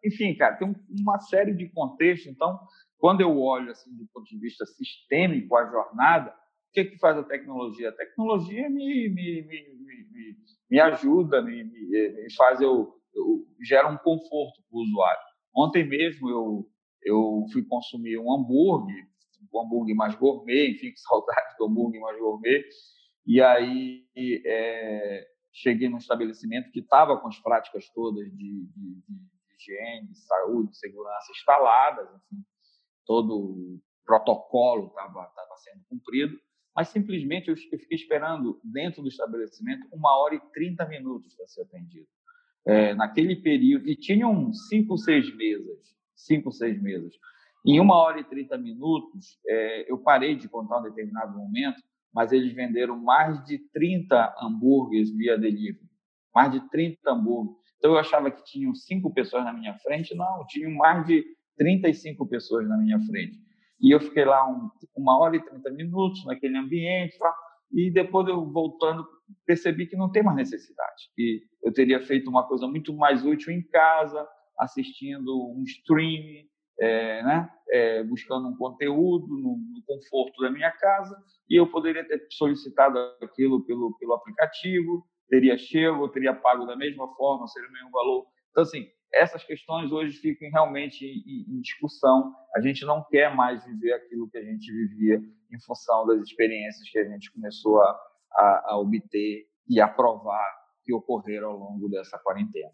Enfim, 0.05 0.35
cara, 0.35 0.57
tem 0.57 0.75
uma 1.01 1.19
série 1.21 1.55
de 1.55 1.69
contextos. 1.71 2.31
Então, 2.31 2.59
quando 2.99 3.21
eu 3.21 3.39
olho 3.41 3.71
assim 3.71 3.95
do 3.97 4.07
ponto 4.13 4.29
de 4.29 4.39
vista 4.39 4.67
sistêmico 4.67 5.57
a 5.57 5.71
jornada, 5.71 6.31
o 6.31 6.73
que, 6.73 6.85
que 6.85 6.99
faz 6.99 7.17
a 7.17 7.23
tecnologia? 7.23 7.91
A 7.91 7.93
tecnologia 7.93 8.69
me, 8.69 9.09
me, 9.09 9.43
me, 9.43 9.77
me, 10.11 10.37
me 10.71 10.81
ajuda, 10.81 11.41
me, 11.41 11.65
me, 11.65 12.35
faz 12.37 12.61
eu, 12.61 12.71
eu 12.73 13.04
gera 13.63 13.89
um 13.89 13.97
conforto 13.97 14.63
para 14.69 14.79
o 14.79 14.83
usuário. 14.83 15.23
Ontem 15.57 15.87
mesmo 15.87 16.29
eu, 16.29 16.69
eu 17.03 17.45
fui 17.53 17.65
consumir 17.65 18.19
um 18.19 18.33
hambúrguer, 18.33 19.07
um 19.53 19.61
hambúrguer 19.61 19.97
mais 19.97 20.15
gourmet, 20.15 20.73
enfim, 20.73 20.91
que 20.93 21.01
saudade 21.01 21.57
do 21.59 21.67
hambúrguer 21.67 22.01
mais 22.01 22.19
gourmet, 22.19 22.63
e 23.27 23.41
aí 23.41 24.07
é, 24.47 25.27
cheguei 25.53 25.89
num 25.89 25.99
estabelecimento 25.99 26.71
que 26.71 26.81
estava 26.81 27.19
com 27.19 27.29
as 27.29 27.39
práticas 27.39 27.89
todas 27.91 28.25
de, 28.25 28.37
de, 28.37 29.03
de, 29.09 29.35
higiene, 29.57 30.09
de 30.09 30.19
saúde, 30.19 30.71
de 30.71 30.79
segurança 30.79 31.33
instaladas, 31.33 32.09
enfim, 32.11 32.45
todo 33.07 33.35
o 33.35 33.81
protocolo 34.05 34.89
estava 34.89 35.57
sendo 35.57 35.85
cumprido, 35.89 36.37
mas 36.75 36.89
simplesmente 36.89 37.49
eu, 37.49 37.55
eu, 37.55 37.79
fiquei 37.79 37.97
esperando 37.97 38.61
dentro 38.65 39.01
do 39.01 39.09
estabelecimento 39.09 39.87
uma 39.93 40.19
hora 40.19 40.35
e 40.35 40.41
30 40.53 40.87
minutos 40.89 41.35
para 41.35 41.47
ser 41.47 41.63
atendido. 41.63 42.09
É, 42.67 42.95
naquele 42.95 43.37
período, 43.37 43.89
e 43.89 43.95
tinham 43.95 44.53
cinco, 44.53 44.97
seis 44.97 45.35
mesas, 45.37 45.79
cinco, 46.15 46.51
seis 46.51 46.81
mesas. 46.81 47.13
Em 47.65 47.81
uma 47.81 47.97
hora 47.97 48.21
e 48.21 48.25
30 48.25 48.59
minutos, 48.59 49.39
é, 49.47 49.91
eu 49.91 49.99
parei 49.99 50.35
de 50.35 50.49
contar 50.49 50.79
um 50.79 50.83
determinado 50.83 51.37
momento, 51.37 51.83
mas 52.13 52.31
eles 52.31 52.53
venderam 52.53 52.97
mais 52.97 53.43
de 53.45 53.59
30 53.73 54.37
hambúrgueres 54.41 55.11
via 55.11 55.37
delivery. 55.37 55.89
Mais 56.35 56.53
de 56.53 56.61
30 56.71 57.11
hambúrgueres. 57.11 57.59
Então 57.79 57.93
eu 57.93 57.99
achava 57.99 58.31
que 58.31 58.45
tinham 58.45 58.75
cinco 58.75 59.13
pessoas 59.13 59.45
na 59.45 59.53
minha 59.53 59.75
frente, 59.79 60.15
não, 60.15 60.45
tinham 60.47 60.71
mais 60.73 61.07
de 61.07 61.25
35 61.57 62.27
pessoas 62.27 62.69
na 62.69 62.77
minha 62.77 63.01
frente. 63.01 63.39
E 63.81 63.95
eu 63.95 64.01
fiquei 64.01 64.25
lá 64.25 64.47
um, 64.49 64.71
uma 64.97 65.19
hora 65.19 65.37
e 65.37 65.45
30 65.45 65.71
minutos 65.71 66.25
naquele 66.25 66.57
ambiente, 66.57 67.19
e 67.73 67.91
depois 67.91 68.29
eu 68.29 68.45
voltando 68.51 69.07
percebi 69.47 69.87
que 69.87 69.97
não 69.97 70.11
tem 70.11 70.23
mais 70.23 70.37
necessidade. 70.37 71.11
E 71.19 71.43
eu 71.63 71.73
teria 71.73 72.01
feito 72.01 72.29
uma 72.29 72.47
coisa 72.47 72.67
muito 72.67 72.95
mais 72.95 73.25
útil 73.25 73.53
em 73.53 73.63
casa, 73.63 74.27
assistindo 74.59 75.53
um 75.53 75.63
stream, 75.65 76.45
é, 76.79 77.23
né? 77.23 77.51
É, 77.71 78.03
buscando 78.05 78.49
um 78.49 78.57
conteúdo 78.57 79.27
no, 79.29 79.57
no, 79.57 79.83
conforto 79.87 80.41
da 80.43 80.51
minha 80.51 80.71
casa, 80.73 81.17
e 81.49 81.59
eu 81.59 81.67
poderia 81.71 82.07
ter 82.07 82.27
solicitado 82.31 82.99
aquilo 83.23 83.65
pelo, 83.65 83.97
pelo 83.99 84.15
aplicativo, 84.15 85.05
teria 85.29 85.57
chego, 85.57 86.09
teria 86.09 86.35
pago 86.35 86.67
da 86.67 86.77
mesma 86.77 87.13
forma, 87.15 87.47
seria 87.49 87.69
o 87.69 87.73
mesmo 87.73 87.91
valor. 87.91 88.27
Então, 88.51 88.63
assim, 88.63 88.87
essas 89.15 89.45
questões 89.45 89.93
hoje 89.93 90.19
ficam 90.19 90.51
realmente 90.51 91.05
em, 91.05 91.61
discussão. 91.61 92.35
A 92.57 92.61
gente 92.61 92.85
não 92.85 93.05
quer 93.05 93.35
mais 93.35 93.65
viver 93.65 93.93
aquilo 93.93 94.29
que 94.29 94.39
a 94.39 94.45
gente 94.45 94.71
vivia 94.73 95.21
em 95.53 95.61
função 95.61 96.07
das 96.07 96.21
experiências 96.21 96.89
que 96.91 96.99
a 96.99 97.05
gente 97.05 97.33
começou 97.33 97.81
a, 97.81 98.01
a, 98.37 98.73
a 98.73 98.79
obter 98.79 99.47
e 99.69 99.81
aprovar 99.81 100.47
que 100.85 100.93
ocorreram 100.93 101.51
ao 101.51 101.59
longo 101.59 101.89
dessa 101.89 102.19
quarentena. 102.19 102.71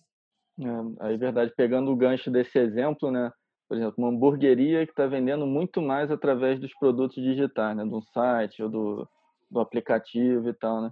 É, 0.59 1.07
aí, 1.07 1.17
verdade, 1.17 1.53
pegando 1.57 1.91
o 1.91 1.97
gancho 1.97 2.31
desse 2.31 2.59
exemplo, 2.59 3.11
né? 3.11 3.33
Por 3.69 3.77
exemplo, 3.77 3.95
uma 3.99 4.09
hamburgueria 4.09 4.85
que 4.85 4.93
está 4.93 5.07
vendendo 5.07 5.47
muito 5.47 5.81
mais 5.81 6.11
através 6.11 6.59
dos 6.59 6.75
produtos 6.75 7.23
digitais, 7.23 7.77
né? 7.77 7.85
Do 7.85 8.03
site 8.13 8.63
ou 8.63 8.69
do, 8.69 9.09
do 9.51 9.61
aplicativo 9.61 10.49
e 10.49 10.55
tal, 10.55 10.83
né? 10.83 10.91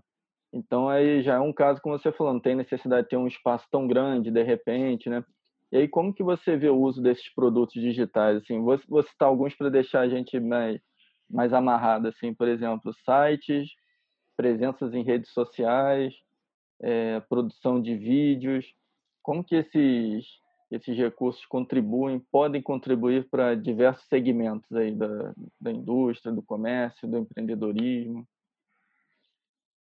Então 0.52 0.88
aí 0.88 1.22
já 1.22 1.34
é 1.34 1.40
um 1.40 1.52
caso 1.52 1.80
como 1.82 1.98
você 1.98 2.10
falou, 2.12 2.32
não 2.32 2.40
tem 2.40 2.54
necessidade 2.54 3.02
de 3.02 3.10
ter 3.10 3.16
um 3.16 3.26
espaço 3.26 3.66
tão 3.70 3.86
grande 3.86 4.30
de 4.30 4.42
repente, 4.42 5.10
né? 5.10 5.22
E 5.70 5.76
aí, 5.76 5.88
como 5.88 6.14
que 6.14 6.22
você 6.22 6.56
vê 6.56 6.70
o 6.70 6.80
uso 6.80 7.02
desses 7.02 7.32
produtos 7.34 7.74
digitais? 7.74 8.38
Assim, 8.38 8.58
vou, 8.62 8.80
vou 8.88 9.02
citar 9.02 9.28
alguns 9.28 9.54
para 9.54 9.68
deixar 9.68 10.00
a 10.00 10.08
gente 10.08 10.40
mais, 10.40 10.80
mais 11.28 11.52
amarrado, 11.52 12.08
assim, 12.08 12.32
por 12.32 12.48
exemplo, 12.48 12.90
sites, 12.94 13.68
presenças 14.38 14.94
em 14.94 15.02
redes 15.02 15.32
sociais, 15.32 16.14
é, 16.80 17.18
produção 17.28 17.82
de 17.82 17.96
vídeos. 17.96 18.72
Como 19.20 19.42
que 19.42 19.56
esses, 19.56 20.24
esses 20.70 20.96
recursos 20.96 21.44
contribuem, 21.46 22.20
podem 22.30 22.62
contribuir 22.62 23.28
para 23.28 23.56
diversos 23.56 24.06
segmentos 24.06 24.70
aí 24.72 24.94
da, 24.94 25.34
da 25.60 25.72
indústria, 25.72 26.32
do 26.32 26.40
comércio, 26.40 27.08
do 27.08 27.18
empreendedorismo? 27.18 28.24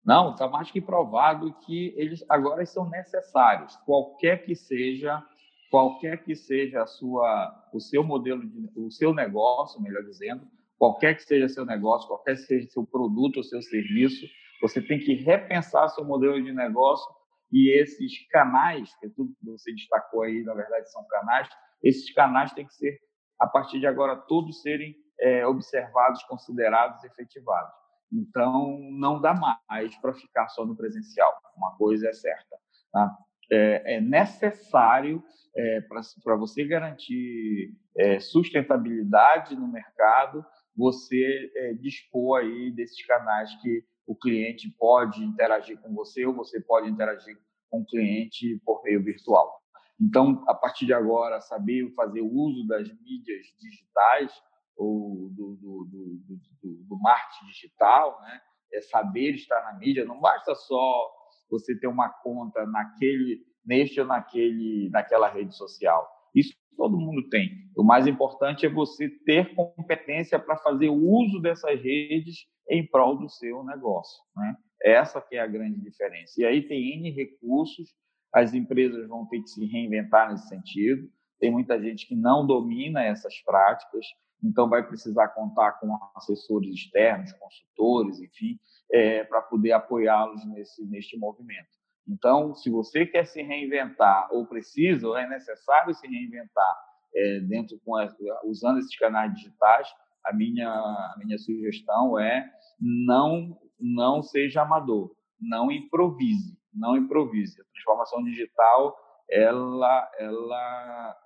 Não, 0.05 0.33
está 0.33 0.49
mais 0.49 0.69
que 0.69 0.81
provado 0.81 1.53
que 1.65 1.95
eles 1.97 2.25
agora 2.29 2.67
são 2.67 2.91
necessários, 2.91 3.77
qualquer 3.87 4.45
que 4.45 4.57
seja 4.57 5.25
qualquer 5.71 6.25
que 6.25 6.35
seja 6.35 6.83
a 6.83 6.87
sua, 6.87 7.71
o 7.73 7.79
seu 7.79 8.03
modelo, 8.03 8.45
de, 8.45 8.69
o 8.75 8.91
seu 8.91 9.15
negócio, 9.15 9.81
melhor 9.81 10.03
dizendo, 10.03 10.45
qualquer 10.77 11.15
que 11.15 11.23
seja 11.23 11.49
seu 11.49 11.65
negócio, 11.65 12.09
qualquer 12.09 12.35
que 12.35 12.43
seja 12.43 12.69
seu 12.69 12.85
produto 12.85 13.37
ou 13.37 13.45
seu 13.45 13.63
serviço, 13.63 14.27
você 14.61 14.81
tem 14.81 14.99
que 14.99 15.15
repensar 15.15 15.89
seu 15.89 16.05
modelo 16.05 16.43
de 16.43 16.53
negócio 16.53 17.07
e 17.53 17.77
esses 17.81 18.27
canais, 18.29 18.95
que 18.99 19.07
é 19.07 19.11
tudo 19.17 19.35
que 19.39 19.47
você 19.47 19.73
destacou 19.73 20.23
aí, 20.23 20.43
na 20.43 20.55
verdade 20.55 20.91
são 20.91 21.05
canais, 21.09 21.49
esses 21.83 22.13
canais 22.13 22.53
têm 22.53 22.67
que 22.67 22.75
ser, 22.75 22.99
a 23.39 23.47
partir 23.47 23.81
de 23.81 23.87
agora, 23.87 24.17
todos 24.17 24.61
serem 24.63 24.95
é, 25.19 25.47
observados, 25.47 26.23
considerados, 26.25 27.03
efetivados. 27.05 27.73
Então, 28.13 28.79
não 28.91 29.21
dá 29.21 29.35
mais 29.35 29.97
para 30.01 30.13
ficar 30.15 30.49
só 30.49 30.67
no 30.67 30.77
presencial. 30.77 31.33
Uma 31.57 31.77
coisa 31.77 32.09
é 32.09 32.13
certa. 32.13 32.57
Tá? 32.93 33.17
É, 33.51 33.97
é 33.97 34.01
necessário 34.01 35.23
é, 35.57 35.81
para 35.81 36.37
você 36.37 36.65
garantir 36.65 37.75
é, 37.97 38.21
sustentabilidade 38.21 39.57
no 39.57 39.69
mercado, 39.69 40.45
você 40.77 41.51
é, 41.57 41.75
dispor 41.75 42.41
aí 42.41 42.71
desses 42.73 43.05
canais 43.07 43.55
que 43.61 43.85
o 44.07 44.17
cliente 44.17 44.71
pode 44.79 45.23
interagir 45.23 45.79
com 45.81 45.95
você 45.95 46.27
ou 46.27 46.35
você 46.35 46.61
pode 46.61 46.89
interagir 46.89 47.39
com 47.69 47.81
o 47.81 47.87
cliente 47.87 48.61
por 48.65 48.83
meio 48.83 49.03
virtual. 49.03 49.61
Então, 50.01 50.43
a 50.49 50.55
partir 50.55 50.87
de 50.87 50.95
agora, 50.95 51.41
saber 51.41 51.93
fazer 51.95 52.23
uso 52.23 52.67
das 52.67 52.89
mídias 52.89 53.47
digitais 53.61 54.33
ou 54.77 55.29
do, 55.31 55.57
do, 55.57 55.89
do, 55.91 56.85
do, 56.89 56.99
marketing 56.99 57.47
digital, 57.47 58.19
né? 58.23 58.41
é 58.73 58.81
saber 58.81 59.35
estar 59.35 59.61
na 59.63 59.79
mídia, 59.79 60.05
não 60.05 60.19
basta 60.19 60.55
só 60.55 61.11
você 61.51 61.79
ter 61.79 61.87
uma 61.87 62.09
conta 62.09 62.65
naquele 62.67 63.45
neste 63.65 64.01
ou 64.01 64.07
naquele, 64.07 64.89
naquela 64.91 65.29
rede 65.29 65.55
social. 65.55 66.09
Isso 66.35 66.55
todo 66.81 66.99
mundo 66.99 67.29
tem. 67.29 67.51
O 67.77 67.85
mais 67.85 68.07
importante 68.07 68.65
é 68.65 68.69
você 68.71 69.07
ter 69.27 69.55
competência 69.55 70.39
para 70.39 70.57
fazer 70.57 70.89
uso 70.89 71.39
dessas 71.39 71.79
redes 71.79 72.47
em 72.71 72.87
prol 72.87 73.19
do 73.19 73.29
seu 73.29 73.63
negócio. 73.63 74.19
Né? 74.35 74.57
Essa 74.83 75.21
que 75.21 75.37
é 75.37 75.41
a 75.41 75.47
grande 75.47 75.79
diferença. 75.79 76.41
E 76.41 76.45
aí 76.47 76.67
tem 76.67 76.97
N 76.97 77.11
recursos, 77.11 77.91
as 78.33 78.55
empresas 78.55 79.07
vão 79.07 79.27
ter 79.27 79.43
que 79.43 79.49
se 79.49 79.63
reinventar 79.67 80.31
nesse 80.31 80.49
sentido. 80.49 81.07
Tem 81.39 81.51
muita 81.51 81.79
gente 81.79 82.07
que 82.07 82.17
não 82.17 82.47
domina 82.47 83.05
essas 83.05 83.39
práticas, 83.43 84.07
então 84.43 84.67
vai 84.67 84.87
precisar 84.87 85.29
contar 85.29 85.73
com 85.73 85.99
assessores 86.17 86.71
externos, 86.71 87.31
consultores, 87.35 88.21
enfim, 88.21 88.59
é, 88.91 89.23
para 89.25 89.43
poder 89.43 89.73
apoiá-los 89.73 90.47
nesse 90.47 90.87
neste 90.87 91.19
movimento. 91.19 91.69
Então, 92.09 92.55
se 92.55 92.71
você 92.71 93.07
quer 93.07 93.25
se 93.25 93.43
reinventar 93.43 94.29
ou 94.33 94.47
precisa 94.47 95.07
ou 95.07 95.17
é 95.17 95.29
necessário 95.29 95.95
se 95.95 96.07
reinventar 96.07 96.77
é, 97.15 97.41
dentro 97.41 97.79
com 97.85 97.97
a, 97.97 98.09
usando 98.45 98.79
esses 98.79 98.97
canais 98.97 99.33
digitais, 99.35 99.89
a 100.25 100.35
minha 100.35 100.69
a 100.69 101.15
minha 101.25 101.39
sugestão 101.39 102.19
é 102.19 102.51
não 102.81 103.59
não 103.79 104.23
seja 104.23 104.63
amador, 104.63 105.15
não 105.41 105.71
improvise, 105.71 106.59
não 106.75 106.97
improvise. 106.97 107.61
A 107.61 107.65
transformação 107.73 108.23
digital 108.25 108.97
ela 109.31 110.11
ela 110.19 111.17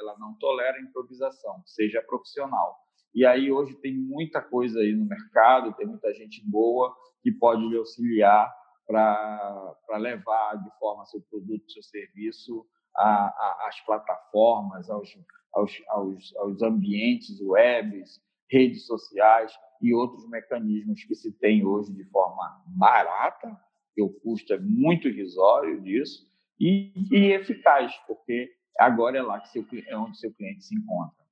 ela 0.00 0.18
não 0.18 0.34
tolera 0.34 0.80
improvisação, 0.80 1.62
seja 1.66 2.02
profissional. 2.02 2.76
E 3.14 3.26
aí 3.26 3.52
hoje 3.52 3.74
tem 3.76 3.94
muita 3.94 4.40
coisa 4.40 4.80
aí 4.80 4.92
no 4.94 5.04
mercado, 5.04 5.74
tem 5.74 5.86
muita 5.86 6.12
gente 6.14 6.42
boa 6.48 6.94
que 7.22 7.30
pode 7.30 7.66
lhe 7.68 7.76
auxiliar 7.76 8.52
para 8.92 9.96
levar 9.98 10.62
de 10.62 10.70
forma 10.78 11.06
seu 11.06 11.20
produto, 11.22 11.72
seu 11.72 11.82
serviço 11.82 12.66
às 12.94 13.80
plataformas, 13.86 14.90
aos, 14.90 15.08
aos, 15.54 15.82
aos, 15.88 16.36
aos 16.36 16.62
ambientes 16.62 17.40
webs, 17.40 18.20
redes 18.50 18.86
sociais 18.86 19.52
e 19.80 19.94
outros 19.94 20.28
mecanismos 20.28 21.02
que 21.04 21.14
se 21.14 21.32
tem 21.38 21.64
hoje 21.64 21.92
de 21.92 22.04
forma 22.04 22.62
barata, 22.66 23.58
que 23.94 24.02
o 24.02 24.10
custo 24.20 24.52
é 24.52 24.58
muito 24.58 25.08
irrisório 25.08 25.80
disso, 25.80 26.30
e, 26.60 26.92
e 27.10 27.32
eficaz, 27.32 27.92
porque 28.06 28.50
agora 28.78 29.18
é 29.18 29.22
lá 29.22 29.40
que 29.40 29.48
seu, 29.48 29.66
é 29.86 29.96
onde 29.96 30.18
seu 30.18 30.32
cliente 30.34 30.64
se 30.64 30.76
encontra. 30.76 31.24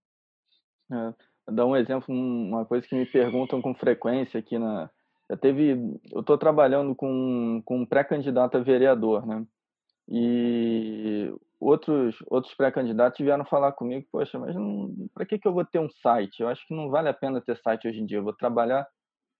É, 0.92 1.14
vou 1.46 1.54
dar 1.54 1.66
um 1.66 1.76
exemplo, 1.76 2.12
uma 2.12 2.64
coisa 2.64 2.86
que 2.86 2.94
me 2.94 3.06
perguntam 3.06 3.62
com 3.62 3.74
frequência 3.74 4.40
aqui 4.40 4.58
na. 4.58 4.90
Já 5.30 5.36
teve. 5.36 5.70
Eu 6.10 6.20
estou 6.20 6.36
trabalhando 6.36 6.92
com, 6.92 7.62
com 7.64 7.78
um 7.78 7.86
pré-candidato 7.86 8.56
a 8.56 8.60
vereador, 8.60 9.24
né? 9.24 9.46
E 10.08 11.32
outros, 11.60 12.16
outros 12.26 12.52
pré-candidatos 12.54 13.24
vieram 13.24 13.44
falar 13.44 13.70
comigo, 13.72 14.04
poxa, 14.10 14.40
mas 14.40 14.56
para 15.14 15.24
que, 15.24 15.38
que 15.38 15.46
eu 15.46 15.52
vou 15.52 15.64
ter 15.64 15.78
um 15.78 15.88
site? 15.88 16.40
Eu 16.40 16.48
acho 16.48 16.66
que 16.66 16.74
não 16.74 16.90
vale 16.90 17.08
a 17.08 17.14
pena 17.14 17.40
ter 17.40 17.56
site 17.58 17.86
hoje 17.86 18.00
em 18.00 18.06
dia, 18.06 18.18
eu 18.18 18.24
vou 18.24 18.32
trabalhar 18.32 18.84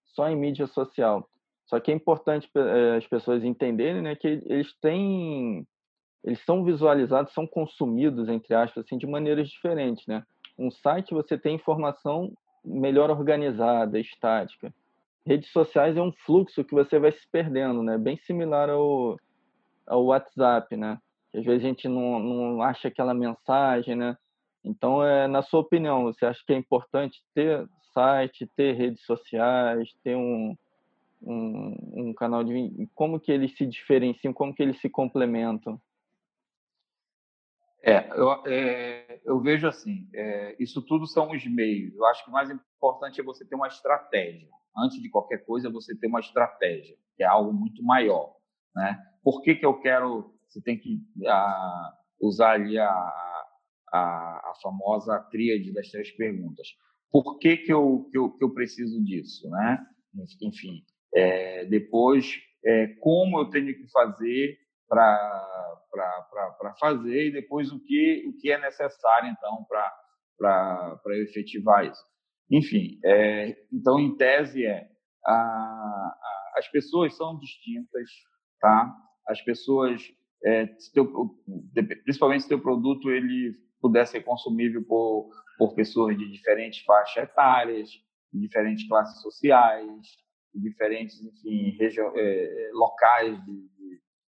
só 0.05 0.29
em 0.29 0.35
mídia 0.35 0.65
social. 0.67 1.27
Só 1.65 1.77
que 1.77 1.91
é 1.91 1.93
importante 1.93 2.49
eh, 2.55 2.95
as 2.97 3.07
pessoas 3.07 3.43
entenderem 3.43 4.01
né, 4.01 4.15
que 4.15 4.27
eles 4.45 4.73
têm 4.79 5.67
eles 6.23 6.39
são 6.45 6.63
visualizados, 6.63 7.33
são 7.33 7.47
consumidos, 7.47 8.29
entre 8.29 8.53
aspas, 8.53 8.85
assim, 8.85 8.97
de 8.97 9.07
maneiras 9.07 9.49
diferentes, 9.49 10.05
né? 10.05 10.23
Um 10.57 10.69
site 10.69 11.13
você 11.13 11.37
tem 11.37 11.55
informação 11.55 12.31
melhor 12.63 13.09
organizada, 13.09 13.99
estática. 13.99 14.71
Redes 15.25 15.51
sociais 15.51 15.95
é 15.95 16.01
um 16.01 16.11
fluxo 16.11 16.63
que 16.63 16.73
você 16.73 16.97
vai 16.97 17.11
se 17.11 17.27
perdendo, 17.31 17.83
né? 17.83 17.97
Bem 17.97 18.17
similar 18.17 18.69
ao, 18.69 19.17
ao 19.85 20.05
WhatsApp, 20.05 20.75
né? 20.75 20.99
Às 21.33 21.45
vezes 21.45 21.63
a 21.63 21.67
gente 21.67 21.87
não, 21.87 22.19
não 22.19 22.61
acha 22.61 22.87
aquela 22.87 23.13
mensagem, 23.13 23.95
né? 23.95 24.17
Então, 24.63 25.03
é, 25.03 25.27
na 25.27 25.41
sua 25.41 25.61
opinião, 25.61 26.03
você 26.03 26.25
acha 26.25 26.43
que 26.45 26.53
é 26.53 26.57
importante 26.57 27.23
ter 27.33 27.67
site, 27.93 28.49
ter 28.55 28.73
redes 28.73 29.03
sociais, 29.05 29.89
ter 30.03 30.15
um, 30.15 30.55
um, 31.21 31.75
um 31.93 32.13
canal 32.13 32.43
de... 32.43 32.89
Como 32.93 33.19
que 33.19 33.31
eles 33.31 33.55
se 33.55 33.65
diferenciam, 33.65 34.33
como 34.33 34.53
que 34.53 34.61
eles 34.61 34.79
se 34.79 34.89
complementam? 34.89 35.79
É, 37.83 38.09
eu, 38.11 38.31
é, 38.45 39.19
eu 39.25 39.39
vejo 39.39 39.67
assim, 39.67 40.07
é, 40.13 40.55
isso 40.59 40.81
tudo 40.83 41.07
são 41.07 41.31
os 41.31 41.45
meios. 41.47 41.95
Eu 41.95 42.05
acho 42.05 42.23
que 42.23 42.29
o 42.29 42.33
mais 42.33 42.49
importante 42.49 43.19
é 43.19 43.23
você 43.23 43.43
ter 43.43 43.55
uma 43.55 43.67
estratégia. 43.67 44.47
Antes 44.77 45.01
de 45.01 45.09
qualquer 45.09 45.45
coisa, 45.45 45.69
você 45.69 45.95
ter 45.97 46.07
uma 46.07 46.19
estratégia, 46.19 46.95
que 47.15 47.23
é 47.23 47.27
algo 47.27 47.53
muito 47.53 47.83
maior. 47.83 48.35
Né? 48.75 48.97
Por 49.23 49.41
que, 49.41 49.55
que 49.55 49.65
eu 49.65 49.79
quero... 49.79 50.33
Você 50.47 50.61
tem 50.61 50.77
que 50.77 50.99
a, 51.25 51.33
ah, 51.33 51.93
usar 52.19 52.51
ali 52.51 52.77
a, 52.77 52.89
a, 53.91 54.51
a 54.51 54.53
famosa 54.61 55.19
tríade 55.31 55.73
das 55.73 55.89
três 55.89 56.11
perguntas. 56.11 56.67
Por 57.11 57.37
que, 57.39 57.57
que, 57.57 57.73
eu, 57.73 58.07
que, 58.11 58.17
eu, 58.17 58.31
que 58.31 58.43
eu 58.43 58.53
preciso 58.53 59.03
disso? 59.03 59.49
Né? 59.49 59.85
Enfim, 60.41 60.83
é, 61.13 61.65
depois, 61.65 62.37
é, 62.65 62.87
como 62.99 63.39
eu 63.39 63.49
tenho 63.49 63.73
que 63.75 63.89
fazer 63.91 64.57
para 64.89 66.75
fazer 66.79 67.27
e 67.27 67.31
depois 67.31 67.71
o 67.71 67.79
que, 67.79 68.25
o 68.27 68.37
que 68.37 68.51
é 68.51 68.59
necessário, 68.59 69.29
então, 69.29 69.65
para 69.67 71.19
efetivar 71.19 71.85
isso. 71.85 72.03
Enfim, 72.51 72.99
é, 73.05 73.55
então, 73.71 73.97
em 73.97 74.15
tese, 74.17 74.65
é, 74.65 74.89
a, 75.25 75.33
a, 75.33 76.53
as 76.57 76.67
pessoas 76.67 77.15
são 77.15 77.37
distintas, 77.39 78.09
tá? 78.59 78.93
As 79.27 79.41
pessoas, 79.41 80.01
é, 80.43 80.67
se 80.77 80.91
teu, 80.91 81.09
principalmente 82.03 82.43
se 82.43 82.49
teu 82.49 82.59
produto 82.59 83.09
ele 83.09 83.55
puder 83.79 84.05
ser 84.05 84.21
consumível 84.21 84.83
por, 84.83 85.29
por 85.57 85.73
pessoas 85.75 86.17
de 86.17 86.29
diferentes 86.29 86.83
faixas 86.83 87.23
etárias, 87.23 87.89
de 88.33 88.39
diferentes 88.39 88.87
classes 88.87 89.21
sociais, 89.21 90.07
de 90.53 90.61
diferentes, 90.61 91.21
enfim, 91.21 91.77
é, 91.79 92.71
locais 92.73 93.43
de, 93.45 93.69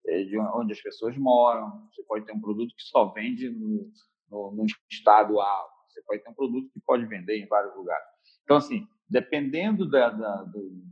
é, 0.07 0.23
de 0.23 0.39
onde 0.39 0.71
as 0.71 0.81
pessoas 0.81 1.17
moram. 1.17 1.85
Você 1.91 2.01
pode 2.03 2.25
ter 2.25 2.33
um 2.33 2.41
produto 2.41 2.73
que 2.75 2.83
só 2.83 3.11
vende 3.11 3.49
no, 3.49 3.91
no, 4.31 4.51
no 4.51 4.65
estado 4.89 5.39
A. 5.41 5.74
Pode 6.05 6.23
ter 6.23 6.29
um 6.29 6.33
produto 6.33 6.71
que 6.71 6.79
pode 6.81 7.05
vender 7.05 7.37
em 7.37 7.47
vários 7.47 7.75
lugares. 7.75 8.05
Então, 8.43 8.57
assim, 8.57 8.87
dependendo 9.09 9.89
da, 9.89 10.09
da 10.09 10.43
do, 10.43 10.83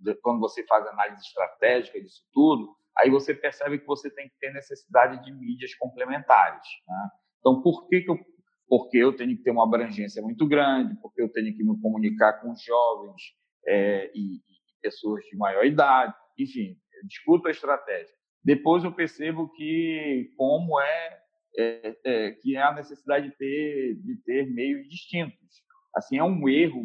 de, 0.00 0.14
quando 0.16 0.40
você 0.40 0.64
faz 0.66 0.86
análise 0.86 1.22
estratégica 1.22 2.00
disso 2.00 2.22
tudo, 2.32 2.74
aí 2.98 3.10
você 3.10 3.34
percebe 3.34 3.78
que 3.78 3.86
você 3.86 4.10
tem 4.10 4.28
que 4.28 4.38
ter 4.38 4.52
necessidade 4.52 5.24
de 5.24 5.32
mídias 5.32 5.74
complementares. 5.74 6.66
Né? 6.86 7.08
Então, 7.40 7.62
por 7.62 7.88
que, 7.88 8.00
que 8.02 8.10
eu 8.10 8.18
porque 8.70 8.98
eu 8.98 9.12
tenho 9.12 9.36
que 9.36 9.42
ter 9.42 9.50
uma 9.50 9.64
abrangência 9.64 10.22
muito 10.22 10.46
grande, 10.46 10.94
porque 11.02 11.20
eu 11.20 11.28
tenho 11.28 11.52
que 11.56 11.64
me 11.64 11.76
comunicar 11.80 12.34
com 12.34 12.54
jovens 12.54 13.20
é, 13.66 14.12
e, 14.14 14.36
e, 14.36 14.40
pessoas 14.80 15.24
de 15.24 15.36
maior 15.36 15.66
idade, 15.66 16.14
enfim, 16.38 16.78
eu 16.94 17.06
discuto 17.08 17.48
a 17.48 17.50
estratégia. 17.50 18.14
Depois 18.44 18.84
eu 18.84 18.92
percebo 18.92 19.50
que 19.50 20.32
como 20.36 20.80
é, 20.80 21.19
é, 21.56 21.96
é, 22.04 22.30
que 22.32 22.56
é 22.56 22.62
a 22.62 22.74
necessidade 22.74 23.30
de 23.30 23.36
ter 23.36 23.94
de 23.96 24.16
ter 24.24 24.50
meios 24.50 24.88
distintos. 24.88 25.62
Assim 25.94 26.18
é 26.18 26.24
um 26.24 26.48
erro 26.48 26.84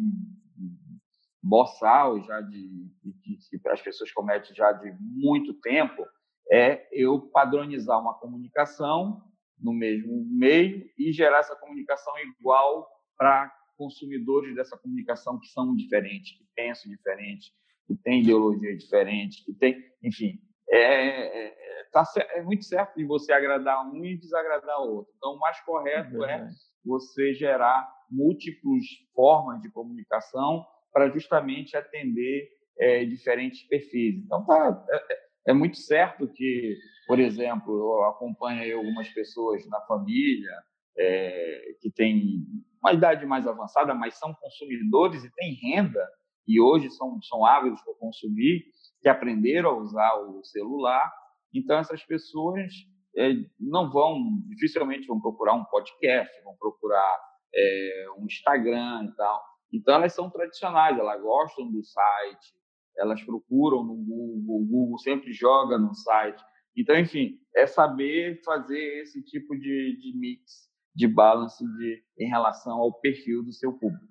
boçal 1.41 2.21
já 2.23 2.41
de, 2.41 2.89
de, 3.03 3.59
que 3.59 3.69
as 3.69 3.81
pessoas 3.81 4.11
cometem 4.11 4.55
já 4.55 4.71
de 4.71 4.91
muito 4.99 5.53
tempo 5.61 6.03
é 6.51 6.87
eu 6.91 7.19
padronizar 7.19 7.99
uma 7.99 8.13
comunicação 8.15 9.21
no 9.59 9.73
mesmo 9.73 10.25
meio 10.25 10.87
e 10.97 11.11
gerar 11.11 11.39
essa 11.39 11.55
comunicação 11.55 12.13
igual 12.19 12.87
para 13.17 13.51
consumidores 13.77 14.55
dessa 14.55 14.77
comunicação 14.77 15.39
que 15.39 15.47
são 15.47 15.75
diferentes, 15.75 16.37
que 16.37 16.45
pensam 16.55 16.91
diferente, 16.91 17.51
que 17.87 17.95
têm 17.95 18.21
ideologia 18.21 18.75
diferente, 18.75 19.43
que 19.43 19.53
tem, 19.53 19.83
enfim, 20.03 20.39
é, 20.77 21.27
é, 21.27 21.47
é, 21.47 21.83
tá, 21.91 22.03
é 22.33 22.41
muito 22.41 22.65
certo 22.65 22.95
de 22.95 23.05
você 23.05 23.31
agradar 23.31 23.85
um 23.87 24.03
e 24.03 24.17
desagradar 24.17 24.79
outro. 24.79 25.13
Então, 25.17 25.33
o 25.33 25.39
mais 25.39 25.59
correto 25.61 26.23
é, 26.23 26.33
é 26.33 26.47
você 26.83 27.33
gerar 27.33 27.87
múltiplas 28.09 28.83
formas 29.13 29.61
de 29.61 29.71
comunicação 29.71 30.65
para 30.91 31.09
justamente 31.09 31.75
atender 31.75 32.49
é, 32.79 33.05
diferentes 33.05 33.63
perfis. 33.67 34.23
Então, 34.23 34.45
tá, 34.45 34.85
é, 34.89 35.51
é, 35.51 35.53
muito 35.53 35.77
certo 35.77 36.27
que, 36.27 36.77
por 37.07 37.19
exemplo, 37.19 37.73
eu 37.73 38.03
acompanho 38.05 38.77
algumas 38.77 39.09
pessoas 39.09 39.67
na 39.69 39.81
família 39.81 40.51
é, 40.97 41.61
que 41.81 41.91
têm 41.91 42.45
uma 42.81 42.93
idade 42.93 43.25
mais 43.25 43.47
avançada, 43.47 43.93
mas 43.93 44.15
são 44.15 44.33
consumidores 44.35 45.23
e 45.23 45.33
têm 45.33 45.53
renda, 45.55 46.05
e 46.47 46.61
hoje 46.61 46.89
são, 46.91 47.19
são 47.23 47.43
ávidos 47.43 47.81
por 47.81 47.97
consumir, 47.97 48.63
que 49.05 49.09
aprenderam 49.09 49.69
a 49.69 49.77
usar 49.77 50.15
o 50.15 50.43
celular. 50.43 51.13
Então, 51.53 51.77
essas 51.77 52.03
pessoas 52.03 52.73
é, 53.15 53.33
não 53.59 53.91
vão, 53.91 54.17
dificilmente 54.47 55.05
vão 55.05 55.21
procurar 55.21 55.53
um 55.53 55.63
podcast, 55.65 56.33
vão 56.43 56.55
procurar 56.57 57.15
é, 57.53 58.05
um 58.17 58.25
Instagram 58.25 59.03
e 59.03 59.15
tal. 59.15 59.43
Então, 59.71 59.93
elas 59.93 60.11
são 60.11 60.27
tradicionais, 60.31 60.97
elas 60.97 61.21
gostam 61.21 61.71
do 61.71 61.83
site, 61.83 62.55
elas 62.97 63.21
procuram 63.21 63.83
no 63.83 63.95
Google, 63.95 64.61
o 64.63 64.65
Google 64.65 64.97
sempre 64.97 65.31
joga 65.33 65.77
no 65.77 65.93
site. 65.93 66.43
Então, 66.75 66.97
enfim, 66.97 67.37
é 67.55 67.67
saber 67.67 68.41
fazer 68.43 69.03
esse 69.03 69.23
tipo 69.23 69.55
de, 69.55 69.99
de 70.01 70.17
mix, 70.17 70.67
de 70.95 71.07
balance 71.07 71.63
de, 71.63 72.03
em 72.17 72.27
relação 72.27 72.79
ao 72.79 72.99
perfil 73.01 73.43
do 73.43 73.53
seu 73.53 73.71
público. 73.71 74.03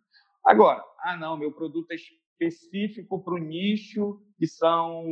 Agora, 0.46 0.84
ah, 1.00 1.16
não, 1.16 1.36
meu 1.36 1.50
produto 1.50 1.90
é 1.90 1.96
específico 1.96 3.24
para 3.24 3.34
o 3.34 3.38
nicho 3.38 4.23
que 4.44 4.46
são 4.46 5.02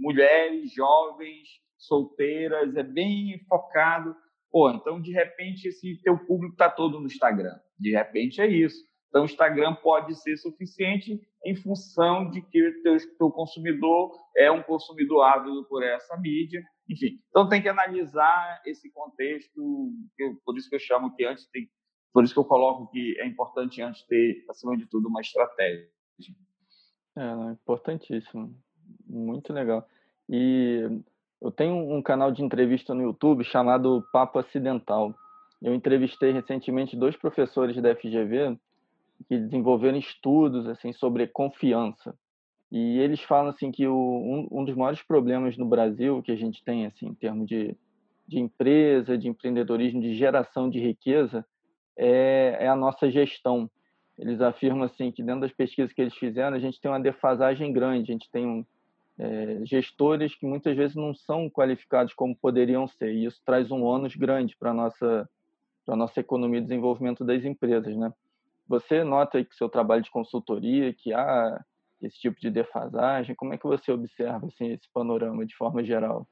mulheres, 0.00 0.70
jovens, 0.74 1.48
solteiras, 1.78 2.76
é 2.76 2.82
bem 2.82 3.42
focado. 3.48 4.14
Pô, 4.50 4.70
então, 4.70 5.00
de 5.00 5.12
repente, 5.12 5.68
esse 5.68 5.98
teu 6.02 6.18
público 6.26 6.52
está 6.52 6.68
todo 6.68 7.00
no 7.00 7.06
Instagram. 7.06 7.58
De 7.78 7.90
repente 7.90 8.42
é 8.42 8.46
isso. 8.46 8.76
Então, 9.08 9.22
o 9.22 9.24
Instagram 9.24 9.74
pode 9.76 10.14
ser 10.20 10.36
suficiente 10.36 11.18
em 11.46 11.56
função 11.56 12.30
de 12.30 12.42
que 12.42 12.68
o 12.68 12.82
teu, 12.82 12.96
teu 13.16 13.30
consumidor 13.30 14.12
é 14.36 14.50
um 14.50 14.62
consumidor 14.62 15.22
ávido 15.22 15.66
por 15.66 15.82
essa 15.82 16.14
mídia. 16.18 16.62
Enfim, 16.90 17.16
então 17.30 17.48
tem 17.48 17.62
que 17.62 17.68
analisar 17.68 18.60
esse 18.66 18.92
contexto, 18.92 19.90
por 20.44 20.58
isso 20.58 20.68
que 20.68 20.74
eu 20.74 20.80
chamo 20.80 21.14
que 21.16 21.24
antes 21.24 21.48
tem, 21.48 21.66
por 22.12 22.22
isso 22.22 22.34
que 22.34 22.40
eu 22.40 22.44
coloco 22.44 22.90
que 22.90 23.18
é 23.20 23.26
importante 23.26 23.80
antes 23.80 24.04
ter, 24.06 24.44
acima 24.50 24.76
de 24.76 24.86
tudo, 24.86 25.08
uma 25.08 25.22
estratégia. 25.22 25.88
É, 27.16 27.52
importantíssimo. 27.52 28.54
Muito 29.06 29.52
legal. 29.52 29.86
E 30.28 31.02
eu 31.40 31.50
tenho 31.50 31.74
um 31.74 32.02
canal 32.02 32.32
de 32.32 32.42
entrevista 32.42 32.94
no 32.94 33.02
YouTube 33.02 33.44
chamado 33.44 34.04
Papo 34.12 34.38
Acidental. 34.38 35.14
Eu 35.62 35.74
entrevistei 35.74 36.32
recentemente 36.32 36.96
dois 36.96 37.16
professores 37.16 37.80
da 37.80 37.94
FGV 37.94 38.58
que 39.28 39.38
desenvolveram 39.38 39.98
estudos 39.98 40.66
assim 40.66 40.92
sobre 40.92 41.26
confiança. 41.26 42.14
E 42.70 42.98
eles 42.98 43.20
falam 43.22 43.50
assim 43.50 43.70
que 43.70 43.86
o, 43.86 43.94
um, 43.94 44.48
um 44.50 44.64
dos 44.64 44.74
maiores 44.74 45.02
problemas 45.02 45.56
no 45.56 45.66
Brasil 45.66 46.22
que 46.22 46.32
a 46.32 46.36
gente 46.36 46.64
tem 46.64 46.86
assim 46.86 47.06
em 47.06 47.14
termos 47.14 47.46
de, 47.46 47.76
de 48.26 48.38
empresa, 48.40 49.16
de 49.16 49.28
empreendedorismo, 49.28 50.00
de 50.00 50.14
geração 50.14 50.68
de 50.68 50.80
riqueza 50.80 51.46
é, 51.96 52.56
é 52.60 52.68
a 52.68 52.74
nossa 52.74 53.10
gestão. 53.10 53.70
Eles 54.18 54.40
afirmam 54.40 54.84
assim 54.84 55.10
que 55.10 55.22
dentro 55.22 55.40
das 55.40 55.52
pesquisas 55.52 55.92
que 55.92 56.00
eles 56.00 56.14
fizeram 56.14 56.56
a 56.56 56.60
gente 56.60 56.80
tem 56.80 56.90
uma 56.90 57.00
defasagem 57.00 57.72
grande, 57.72 58.10
a 58.10 58.12
gente 58.12 58.30
tem 58.30 58.46
um, 58.46 58.64
é, 59.18 59.60
gestores 59.64 60.34
que 60.34 60.46
muitas 60.46 60.76
vezes 60.76 60.96
não 60.96 61.14
são 61.14 61.48
qualificados 61.50 62.14
como 62.14 62.36
poderiam 62.36 62.86
ser 62.86 63.12
e 63.12 63.24
isso 63.24 63.40
traz 63.44 63.70
um 63.70 63.82
ônus 63.82 64.14
grande 64.14 64.56
para 64.56 64.72
nossa 64.72 65.28
para 65.84 65.96
nossa 65.96 66.18
economia 66.18 66.60
e 66.60 66.62
desenvolvimento 66.62 67.22
das 67.24 67.44
empresas, 67.44 67.94
né? 67.94 68.10
Você 68.66 69.04
nota 69.04 69.44
que 69.44 69.54
seu 69.54 69.68
trabalho 69.68 70.02
de 70.02 70.10
consultoria 70.10 70.94
que 70.94 71.12
há 71.12 71.62
esse 72.00 72.18
tipo 72.18 72.40
de 72.40 72.50
defasagem? 72.50 73.34
Como 73.34 73.52
é 73.52 73.58
que 73.58 73.66
você 73.66 73.92
observa 73.92 74.46
assim, 74.46 74.72
esse 74.72 74.88
panorama 74.92 75.44
de 75.44 75.54
forma 75.54 75.84
geral? 75.84 76.26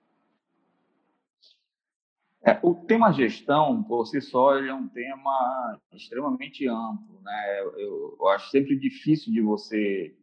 É, 2.45 2.59
o 2.63 2.75
tema 2.75 3.13
gestão, 3.13 3.83
por 3.85 4.05
si 4.07 4.21
só, 4.21 4.57
é 4.57 4.75
um 4.75 4.89
tema 4.89 5.81
extremamente 5.93 6.67
amplo. 6.67 7.21
Né? 7.23 7.61
Eu, 7.61 8.17
eu 8.19 8.29
acho 8.29 8.51
sempre 8.51 8.77
difícil 8.77 9.33
de 9.33 9.41
você 9.41 10.17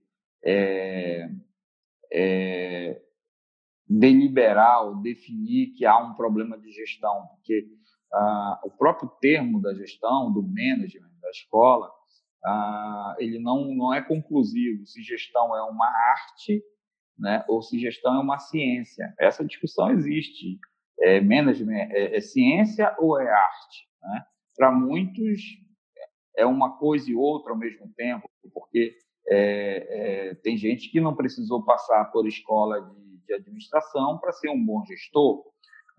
é, 0.44 1.30
é, 2.12 3.02
deliberar 3.88 4.86
ou 4.86 5.02
definir 5.02 5.74
que 5.78 5.86
há 5.86 5.98
um 5.98 6.14
problema 6.14 6.58
de 6.58 6.72
gestão, 6.72 7.28
porque 7.36 7.68
ah, 8.14 8.60
o 8.64 8.70
próprio 8.70 9.10
termo 9.22 9.62
da 9.62 9.74
gestão, 9.74 10.32
do 10.32 10.42
management, 10.42 11.12
da 11.22 11.30
escola, 11.30 11.90
ah, 12.44 13.16
ele 13.20 13.40
não, 13.40 13.74
não 13.74 13.94
é 13.94 14.02
conclusivo 14.02 14.86
se 14.86 15.02
gestão 15.04 15.56
é 15.56 15.62
uma 15.64 15.88
arte 15.88 16.64
né, 17.18 17.44
ou 17.48 17.62
se 17.62 17.78
gestão 17.80 18.16
é 18.16 18.20
uma 18.20 18.40
ciência. 18.40 19.14
Essa 19.20 19.46
discussão 19.46 19.92
existe. 19.92 20.58
É, 21.02 21.22
management 21.22 21.90
é, 21.92 22.18
é 22.18 22.22
ciência 22.22 22.96
ou 23.00 23.20
é 23.20 23.30
arte? 23.30 23.88
Né? 24.02 24.24
Para 24.56 24.72
muitos, 24.72 25.42
é 26.38 26.46
uma 26.46 26.78
coisa 26.78 27.10
e 27.10 27.16
outra 27.16 27.52
ao 27.52 27.58
mesmo 27.58 27.92
tempo, 27.96 28.30
porque 28.54 28.96
é, 29.28 30.30
é, 30.30 30.36
tem 30.36 30.58
gente 30.58 30.90
que 30.90 31.00
não 31.00 31.16
precisou 31.16 31.64
passar 31.64 32.06
por 32.12 32.28
escola 32.28 32.82
de, 32.82 33.18
de 33.26 33.34
administração 33.34 34.18
para 34.18 34.32
ser 34.34 34.50
um 34.50 34.64
bom 34.64 34.84
gestor. 34.86 35.44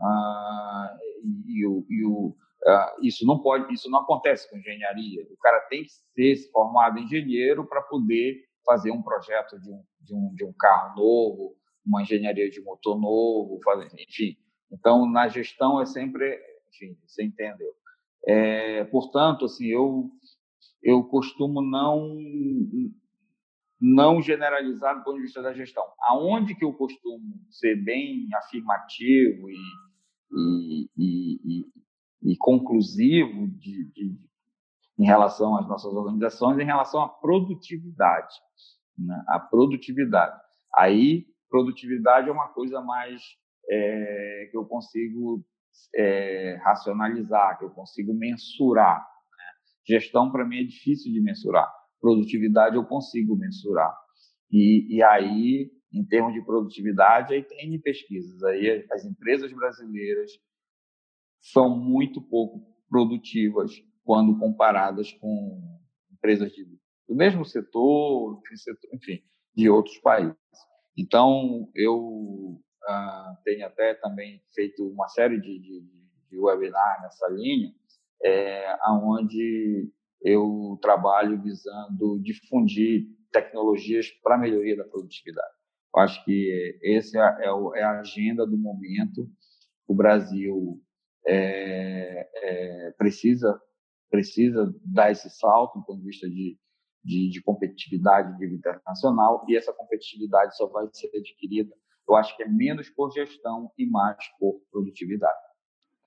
Ah, 0.00 0.98
e, 1.22 1.60
e, 1.60 1.84
e 1.90 2.06
o, 2.06 2.34
ah, 2.66 2.96
isso 3.02 3.26
não 3.26 3.38
pode, 3.38 3.72
isso 3.72 3.90
não 3.90 4.00
acontece 4.00 4.48
com 4.50 4.58
engenharia. 4.58 5.26
O 5.30 5.36
cara 5.38 5.60
tem 5.68 5.84
que 5.84 5.90
ser 5.90 6.50
formado 6.50 6.98
engenheiro 6.98 7.66
para 7.66 7.82
poder 7.82 8.44
fazer 8.64 8.90
um 8.90 9.02
projeto 9.02 9.58
de 9.60 9.70
um, 9.70 9.82
de 10.00 10.14
um, 10.14 10.34
de 10.34 10.44
um 10.44 10.52
carro 10.52 10.96
novo, 10.96 11.56
uma 11.84 12.02
engenharia 12.02 12.50
de 12.50 12.60
motor 12.60 12.98
novo, 12.98 13.58
fazer, 13.64 13.88
enfim. 13.98 14.36
Então, 14.72 15.10
na 15.10 15.28
gestão 15.28 15.80
é 15.80 15.86
sempre, 15.86 16.38
enfim, 16.68 16.96
você 17.06 17.24
entendeu. 17.24 17.72
É, 18.26 18.84
portanto, 18.84 19.46
assim, 19.46 19.66
eu 19.66 20.10
eu 20.82 21.04
costumo 21.04 21.60
não 21.60 22.16
não 23.80 24.20
generalizar 24.20 24.98
do 24.98 25.04
ponto 25.04 25.16
de 25.16 25.22
vista 25.22 25.40
da 25.40 25.54
gestão. 25.54 25.84
Aonde 26.02 26.54
que 26.54 26.64
eu 26.64 26.72
costumo 26.74 27.24
ser 27.48 27.82
bem 27.82 28.28
afirmativo 28.34 29.48
e, 29.48 30.90
e, 30.98 31.40
e, 31.46 32.32
e 32.32 32.36
conclusivo 32.36 33.48
de, 33.48 33.90
de, 33.92 34.18
em 34.98 35.04
relação 35.06 35.56
às 35.56 35.66
nossas 35.66 35.94
organizações, 35.94 36.58
em 36.58 36.64
relação 36.64 37.00
à 37.00 37.08
produtividade. 37.08 38.34
Né? 38.98 39.24
A 39.28 39.40
produtividade. 39.40 40.38
Aí, 40.76 41.26
produtividade 41.48 42.28
é 42.28 42.32
uma 42.32 42.48
coisa 42.48 42.82
mais 42.82 43.22
é, 43.70 44.48
que 44.50 44.56
eu 44.56 44.64
consigo 44.64 45.44
é, 45.94 46.56
racionalizar, 46.64 47.58
que 47.58 47.64
eu 47.64 47.70
consigo 47.70 48.12
mensurar. 48.12 48.98
Né? 48.98 49.96
Gestão, 49.96 50.30
para 50.30 50.44
mim, 50.44 50.60
é 50.60 50.64
difícil 50.64 51.12
de 51.12 51.20
mensurar. 51.20 51.70
Produtividade, 52.00 52.76
eu 52.76 52.84
consigo 52.84 53.36
mensurar. 53.36 53.94
E, 54.50 54.96
e 54.96 55.02
aí, 55.02 55.70
em 55.92 56.04
termos 56.04 56.34
de 56.34 56.44
produtividade, 56.44 57.34
aí 57.34 57.42
tem 57.44 57.80
pesquisas. 57.80 58.42
Aí 58.42 58.86
as 58.90 59.04
empresas 59.04 59.52
brasileiras 59.52 60.32
são 61.40 61.78
muito 61.78 62.20
pouco 62.20 62.66
produtivas 62.88 63.72
quando 64.02 64.36
comparadas 64.38 65.12
com 65.12 65.78
empresas 66.12 66.50
de, 66.52 66.64
do 67.08 67.14
mesmo 67.14 67.44
setor, 67.44 68.42
enfim, 68.92 69.22
de 69.54 69.70
outros 69.70 69.96
países. 69.98 70.36
Então, 70.96 71.70
eu 71.74 72.60
ah, 72.86 73.36
tenho 73.44 73.66
até 73.66 73.94
também 73.94 74.42
feito 74.54 74.86
uma 74.86 75.08
série 75.08 75.40
de, 75.40 75.58
de, 75.58 75.84
de 76.30 76.38
webinar 76.38 77.02
nessa 77.02 77.28
linha, 77.28 77.72
é, 78.22 78.76
onde 78.88 79.90
eu 80.22 80.78
trabalho 80.82 81.40
visando 81.40 82.20
difundir 82.22 83.06
tecnologias 83.32 84.08
para 84.22 84.38
melhoria 84.38 84.76
da 84.76 84.84
produtividade. 84.84 85.54
Eu 85.94 86.02
acho 86.02 86.24
que 86.24 86.78
essa 86.84 87.18
é, 87.18 87.46
é, 87.46 87.80
é 87.80 87.82
a 87.82 88.00
agenda 88.00 88.46
do 88.46 88.56
momento. 88.56 89.28
O 89.86 89.94
Brasil 89.94 90.80
é, 91.26 92.28
é, 92.34 92.90
precisa 92.92 93.60
precisa 94.10 94.74
dar 94.84 95.12
esse 95.12 95.30
salto 95.30 95.78
do 95.78 95.84
ponto 95.84 96.00
de 96.00 96.06
vista 96.06 96.28
de, 96.28 96.58
de, 97.04 97.30
de 97.30 97.42
competitividade 97.42 98.36
de 98.36 98.54
internacional 98.54 99.44
e 99.48 99.56
essa 99.56 99.72
competitividade 99.72 100.56
só 100.56 100.66
vai 100.66 100.88
ser 100.92 101.16
adquirida, 101.16 101.72
eu 102.10 102.16
acho 102.16 102.36
que 102.36 102.42
é 102.42 102.48
menos 102.48 102.90
por 102.90 103.10
gestão 103.12 103.70
e 103.78 103.86
mais 103.86 104.18
por 104.38 104.60
produtividade. 104.70 105.38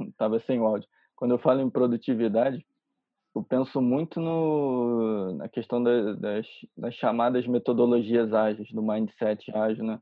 Estava 0.02 0.39
sem 0.39 0.60
áudio. 0.60 0.88
Quando 1.16 1.32
eu 1.32 1.39
falo 1.39 1.62
em 1.62 1.70
produtividade, 1.70 2.66
eu 3.34 3.44
penso 3.44 3.82
muito 3.82 4.20
no, 4.20 5.34
na 5.36 5.48
questão 5.48 5.82
das, 5.82 6.20
das, 6.20 6.48
das 6.78 6.94
chamadas 6.96 7.48
metodologias 7.48 8.34
ágeis, 8.34 8.70
do 8.72 8.84
mindset 8.84 9.50
ágil, 9.56 9.86
né? 9.86 10.00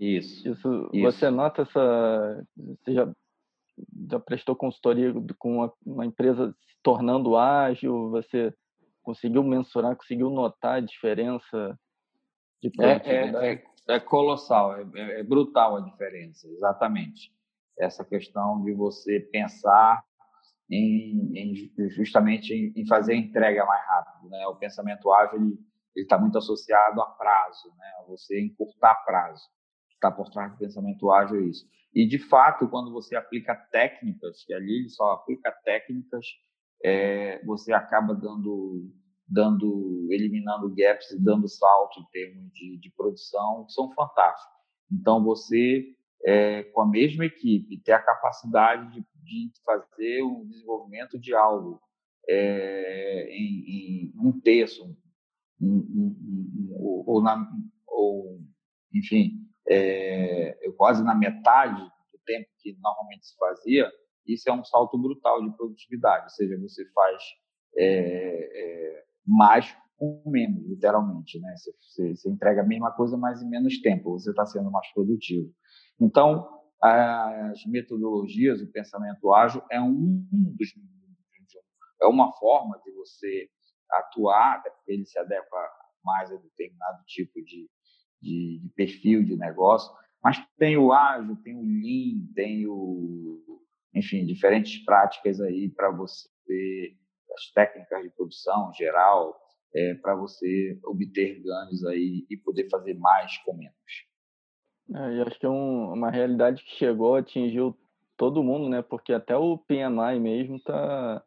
Isso, 0.00 0.48
isso. 0.48 0.90
Isso. 0.92 1.02
Você 1.02 1.30
nota 1.30 1.62
essa. 1.62 2.46
Você 2.56 2.94
já 2.94 3.12
já 4.10 4.20
prestou 4.20 4.54
consultoria 4.54 5.12
com 5.38 5.56
uma, 5.56 5.72
uma, 5.84 6.06
empresa 6.06 6.54
se 6.60 6.76
tornando 6.82 7.36
ágil? 7.36 8.10
Você 8.10 8.52
conseguiu 9.02 9.42
mensurar, 9.42 9.96
conseguiu 9.96 10.28
notar 10.28 10.76
a 10.76 10.80
diferença 10.80 11.78
de 12.62 12.70
produtividade? 12.70 13.36
É, 13.36 13.48
é, 13.48 13.54
é, 13.54 13.64
é 13.88 13.98
colossal, 14.00 14.76
é, 14.76 14.86
é, 14.94 15.20
é, 15.20 15.22
brutal 15.22 15.76
a 15.76 15.80
diferença, 15.80 16.46
exatamente. 16.48 17.32
Essa 17.78 18.04
questão 18.04 18.62
de 18.62 18.72
você 18.72 19.20
pensar 19.20 20.02
em, 20.70 21.32
em 21.36 21.54
justamente 21.90 22.54
em, 22.54 22.86
fazer 22.86 23.14
a 23.14 23.16
entrega 23.16 23.64
mais 23.64 23.86
rápido. 23.86 24.30
Né? 24.30 24.46
O 24.46 24.56
pensamento 24.56 25.10
ágil 25.12 25.58
está 25.96 26.18
muito 26.18 26.38
associado 26.38 27.00
a 27.00 27.06
prazo, 27.06 27.68
né? 27.76 27.92
a 28.00 28.04
você 28.04 28.40
encurtar 28.40 28.94
prazo. 29.04 29.42
Está 29.94 30.10
por 30.10 30.30
trás 30.30 30.52
do 30.52 30.58
pensamento 30.58 31.10
ágil 31.10 31.40
é 31.40 31.44
isso. 31.44 31.66
E, 31.94 32.06
de 32.06 32.18
fato, 32.18 32.68
quando 32.68 32.92
você 32.92 33.16
aplica 33.16 33.54
técnicas, 33.54 34.44
que 34.44 34.54
ali 34.54 34.80
ele 34.80 34.88
só 34.88 35.12
aplica 35.12 35.50
técnicas, 35.64 36.24
é, 36.84 37.44
você 37.44 37.72
acaba 37.72 38.14
dando, 38.14 38.88
dando, 39.30 40.08
eliminando 40.10 40.74
gaps 40.74 41.10
e 41.12 41.22
dando 41.22 41.48
salto 41.48 42.00
em 42.00 42.04
termos 42.10 42.52
de, 42.52 42.78
de 42.78 42.90
produção, 42.90 43.68
são 43.68 43.92
fantásticos. 43.92 44.52
Então, 44.90 45.22
você 45.22 45.94
é, 46.24 46.64
com 46.64 46.82
a 46.82 46.86
mesma 46.86 47.24
equipe, 47.24 47.80
ter 47.80 47.92
a 47.92 48.02
capacidade 48.02 48.90
de, 48.90 49.04
de 49.22 49.52
fazer 49.64 50.22
o 50.22 50.44
desenvolvimento 50.46 51.18
de 51.18 51.34
algo 51.34 51.80
é, 52.28 53.28
em, 53.30 53.64
em, 53.66 54.12
um 54.16 54.38
terço, 54.40 54.84
um, 55.60 55.66
um, 55.66 56.16
um, 56.70 57.04
ou, 57.06 57.22
na, 57.22 57.50
ou, 57.86 58.40
enfim, 58.92 59.46
é, 59.68 60.58
quase 60.76 61.02
na 61.02 61.14
metade 61.14 61.82
do 62.12 62.18
tempo 62.24 62.48
que 62.58 62.76
normalmente 62.80 63.26
se 63.26 63.36
fazia, 63.36 63.90
isso 64.26 64.48
é 64.48 64.52
um 64.52 64.64
salto 64.64 64.98
brutal 64.98 65.42
de 65.42 65.56
produtividade, 65.56 66.24
ou 66.24 66.30
seja, 66.30 66.58
você 66.58 66.84
faz 66.92 67.22
é, 67.76 68.96
é 68.96 69.04
mais 69.26 69.74
com 69.96 70.22
menos, 70.26 70.66
literalmente, 70.66 71.38
né? 71.40 71.54
Você, 71.56 71.72
você, 71.78 72.16
você, 72.16 72.30
entrega 72.30 72.62
a 72.62 72.66
mesma 72.66 72.90
coisa, 72.92 73.16
mas 73.16 73.42
em 73.42 73.48
menos 73.48 73.80
tempo, 73.80 74.12
você 74.12 74.30
está 74.30 74.46
sendo 74.46 74.70
mais 74.70 74.90
produtivo. 74.92 75.52
Então, 76.00 76.48
as 76.82 77.64
metodologias, 77.66 78.62
o 78.62 78.72
pensamento 78.72 79.32
ágil 79.32 79.62
é 79.70 79.80
um 79.80 80.24
dos 80.58 80.72
é 82.02 82.06
uma 82.06 82.32
forma 82.32 82.80
de 82.82 82.90
você 82.92 83.48
atuar, 83.90 84.62
ele 84.86 85.04
se 85.04 85.18
adequa 85.18 85.68
mais 86.02 86.32
a 86.32 86.36
determinado 86.36 87.04
tipo 87.04 87.42
de, 87.44 87.68
de, 88.22 88.60
de 88.62 88.68
perfil 88.74 89.24
de 89.24 89.36
negócio, 89.36 89.92
mas 90.22 90.42
tem 90.56 90.76
o 90.76 90.92
ágil, 90.92 91.36
tem 91.42 91.56
o 91.56 91.62
lean, 91.62 92.26
tem 92.34 92.66
o, 92.66 93.60
enfim, 93.94 94.24
diferentes 94.24 94.82
práticas 94.84 95.40
aí 95.40 95.68
para 95.68 95.90
você, 95.90 96.96
as 97.34 97.50
técnicas 97.52 98.02
de 98.02 98.10
produção 98.10 98.72
geral, 98.74 99.36
é, 99.74 99.94
para 99.94 100.14
você 100.14 100.78
obter 100.84 101.42
ganhos 101.42 101.84
aí 101.84 102.26
e 102.28 102.36
poder 102.36 102.68
fazer 102.68 102.94
mais 102.94 103.36
com 103.38 103.56
menos. 103.56 103.74
É, 104.94 105.16
e 105.16 105.20
acho 105.22 105.38
que 105.38 105.46
é 105.46 105.50
um, 105.50 105.92
uma 105.92 106.10
realidade 106.10 106.62
que 106.64 106.76
chegou, 106.76 107.14
atingiu 107.14 107.76
todo 108.16 108.42
mundo, 108.42 108.68
né? 108.68 108.82
Porque 108.82 109.12
até 109.12 109.36
o 109.36 109.56
PMI 109.56 110.18
mesmo 110.20 110.56
está 110.56 111.24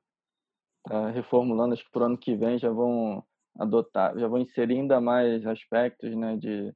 tá 0.84 1.10
reformulando, 1.12 1.74
acho 1.74 1.86
que 1.86 1.92
para 1.92 2.04
o 2.04 2.06
ano 2.06 2.18
que 2.18 2.36
vem 2.36 2.60
já 2.60 2.70
vão 2.70 3.24
adotar, 3.58 4.18
já 4.18 4.28
vão 4.28 4.40
inserir 4.40 4.80
ainda 4.80 5.00
mais 5.00 5.46
aspectos, 5.48 6.14
né? 6.16 6.36
De, 6.36 6.74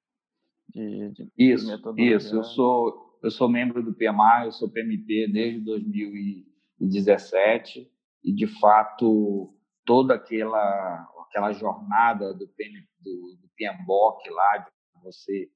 de, 0.69 1.11
de 1.11 1.29
isso, 1.37 1.67
isso. 1.97 2.35
Eu 2.35 2.43
sou 2.43 3.07
eu 3.21 3.31
sou 3.31 3.49
membro 3.49 3.83
do 3.83 3.93
PMI, 3.93 4.45
eu 4.45 4.51
sou 4.51 4.69
PMP 4.69 5.27
desde 5.27 5.59
2017 5.61 7.91
e 8.27 8.33
de 8.33 8.45
fato 8.59 9.53
toda 9.85 10.15
aquela 10.15 11.07
aquela 11.29 11.53
jornada 11.53 12.33
do, 12.33 12.45
do, 12.45 13.37
do 13.41 13.49
PMBOK 13.57 14.29
lá, 14.29 14.57
de 14.57 14.71
você 15.03 15.49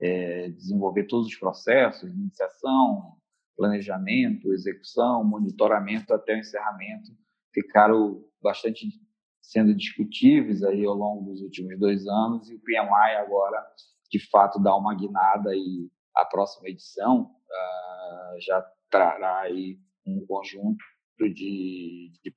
é, 0.00 0.48
desenvolver 0.50 1.04
todos 1.04 1.26
os 1.26 1.36
processos, 1.36 2.08
iniciação, 2.10 3.16
planejamento, 3.56 4.52
execução, 4.52 5.24
monitoramento 5.24 6.14
até 6.14 6.34
o 6.34 6.38
encerramento, 6.38 7.12
ficaram 7.52 8.24
bastante 8.42 8.88
sendo 9.42 9.74
discutíveis 9.74 10.62
aí 10.62 10.84
ao 10.84 10.94
longo 10.94 11.30
dos 11.30 11.40
últimos 11.40 11.78
dois 11.78 12.06
anos 12.06 12.50
e 12.50 12.54
o 12.54 12.60
PMI 12.60 13.16
agora, 13.18 13.64
de 14.10 14.30
fato, 14.30 14.60
dá 14.60 14.76
uma 14.76 14.94
guinada 14.94 15.54
e 15.54 15.88
a 16.14 16.24
próxima 16.24 16.68
edição 16.68 17.22
uh, 17.22 18.40
já 18.40 18.64
trará 18.90 19.40
aí 19.40 19.78
um 20.06 20.24
conjunto 20.26 20.84
de, 21.18 22.12
de 22.22 22.34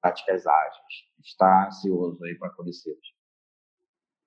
práticas 0.00 0.46
ágeis. 0.46 1.10
Está 1.24 1.68
ansioso 1.68 2.24
aí 2.24 2.34
para 2.36 2.50
conhecê-los. 2.50 3.14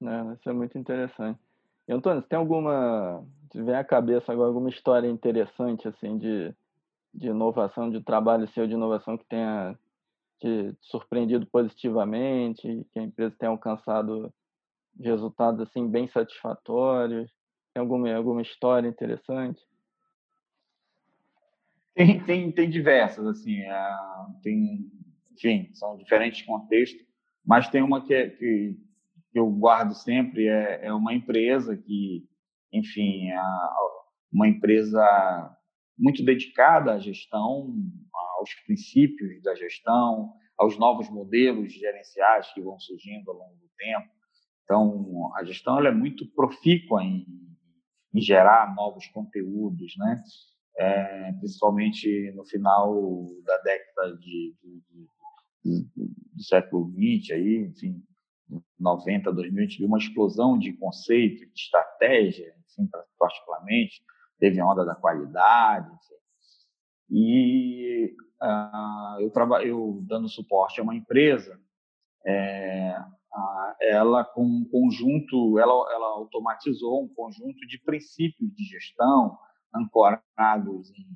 É, 0.01 0.33
isso 0.33 0.49
é 0.49 0.53
muito 0.53 0.77
interessante. 0.77 1.39
E, 1.87 1.93
Antônio, 1.93 2.21
você 2.21 2.27
tem 2.27 2.39
alguma, 2.39 3.25
se 3.51 3.61
vem 3.61 3.75
à 3.75 3.83
cabeça 3.83 4.31
agora 4.31 4.49
alguma 4.49 4.69
história 4.69 5.07
interessante 5.07 5.87
assim 5.87 6.17
de, 6.17 6.53
de 7.13 7.27
inovação, 7.27 7.89
de 7.89 8.01
trabalho 8.01 8.47
seu 8.49 8.67
de 8.67 8.73
inovação 8.73 9.17
que 9.17 9.25
tenha 9.25 9.77
te 10.39 10.75
surpreendido 10.81 11.45
positivamente, 11.47 12.85
que 12.91 12.99
a 12.99 13.03
empresa 13.03 13.35
tenha 13.37 13.49
alcançado 13.49 14.33
resultados 14.99 15.61
assim 15.61 15.87
bem 15.87 16.07
satisfatórios? 16.07 17.31
Tem 17.73 17.81
alguma 17.81 18.13
alguma 18.13 18.41
história 18.41 18.87
interessante? 18.87 19.61
Tem, 21.95 22.23
tem, 22.25 22.51
tem 22.51 22.69
diversas 22.69 23.25
assim, 23.27 23.59
é, 23.59 23.95
tem 24.41 24.89
enfim, 25.33 25.69
são 25.73 25.97
diferentes 25.97 26.41
contextos, 26.43 27.01
mas 27.45 27.67
tem 27.69 27.81
uma 27.81 28.05
que, 28.05 28.13
é, 28.13 28.29
que, 28.29 28.77
que 29.31 29.39
eu 29.39 29.49
guardo 29.49 29.93
sempre, 29.93 30.47
é, 30.47 30.85
é 30.85 30.93
uma 30.93 31.13
empresa 31.13 31.75
que, 31.75 32.25
enfim, 32.71 33.29
é 33.29 33.41
uma 34.31 34.47
empresa 34.47 35.57
muito 35.97 36.23
dedicada 36.23 36.93
à 36.93 36.99
gestão, 36.99 37.73
aos 38.37 38.53
princípios 38.65 39.41
da 39.41 39.55
gestão, 39.55 40.33
aos 40.57 40.77
novos 40.77 41.09
modelos 41.09 41.73
gerenciais 41.73 42.51
que 42.53 42.61
vão 42.61 42.79
surgindo 42.79 43.29
ao 43.29 43.37
longo 43.37 43.55
do 43.55 43.69
tempo. 43.77 44.09
Então, 44.63 45.31
a 45.35 45.43
gestão 45.43 45.77
ela 45.77 45.89
é 45.89 45.93
muito 45.93 46.25
profícua 46.33 47.03
em, 47.03 47.25
em 48.13 48.21
gerar 48.21 48.73
novos 48.75 49.07
conteúdos, 49.07 49.93
né? 49.97 50.23
É, 50.77 51.31
principalmente 51.33 52.31
no 52.35 52.43
final 52.45 53.27
da 53.45 53.57
década 53.59 54.17
de, 54.17 54.55
de, 55.63 55.87
do 56.33 56.43
século 56.43 56.91
XX, 56.91 57.31
aí, 57.31 57.57
enfim, 57.69 58.03
90, 58.79 59.31
2000, 59.31 59.57
a 59.57 59.65
gente 59.65 59.77
viu 59.77 59.87
uma 59.87 59.97
explosão 59.97 60.57
de 60.57 60.73
conceito, 60.73 61.45
de 61.45 61.59
estratégia, 61.59 62.53
enfim, 62.65 62.89
particularmente, 63.19 64.03
teve 64.39 64.59
a 64.59 64.65
onda 64.65 64.83
da 64.83 64.95
qualidade, 64.95 65.87
enfim. 65.87 66.13
E 67.09 68.15
uh, 68.41 69.21
eu, 69.21 69.29
trabalho, 69.29 69.67
eu 69.67 70.03
dando 70.07 70.27
suporte 70.27 70.79
a 70.79 70.83
uma 70.83 70.95
empresa, 70.95 71.59
é, 72.25 72.95
ela 73.81 74.23
com 74.23 74.43
um 74.43 74.65
conjunto, 74.69 75.59
ela, 75.59 75.73
ela 75.93 76.07
automatizou 76.07 77.03
um 77.03 77.13
conjunto 77.13 77.59
de 77.67 77.79
princípios 77.79 78.53
de 78.53 78.63
gestão 78.63 79.37
ancorados 79.73 80.91
em, 80.91 81.07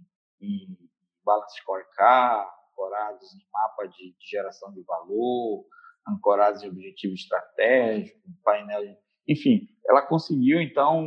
em 0.42 0.78
balance 1.24 1.58
scorecard, 1.60 2.50
ancorados 2.72 3.34
em 3.34 3.46
mapa 3.52 3.88
de, 3.88 4.16
de 4.18 4.30
geração 4.30 4.74
de 4.74 4.82
valor, 4.84 5.66
ancorados 6.08 6.64
em 6.64 6.70
objetivo 6.70 7.14
estratégico, 7.14 8.20
painel, 8.44 8.84
enfim, 9.28 9.68
ela 9.88 10.02
conseguiu 10.02 10.62
então 10.62 11.06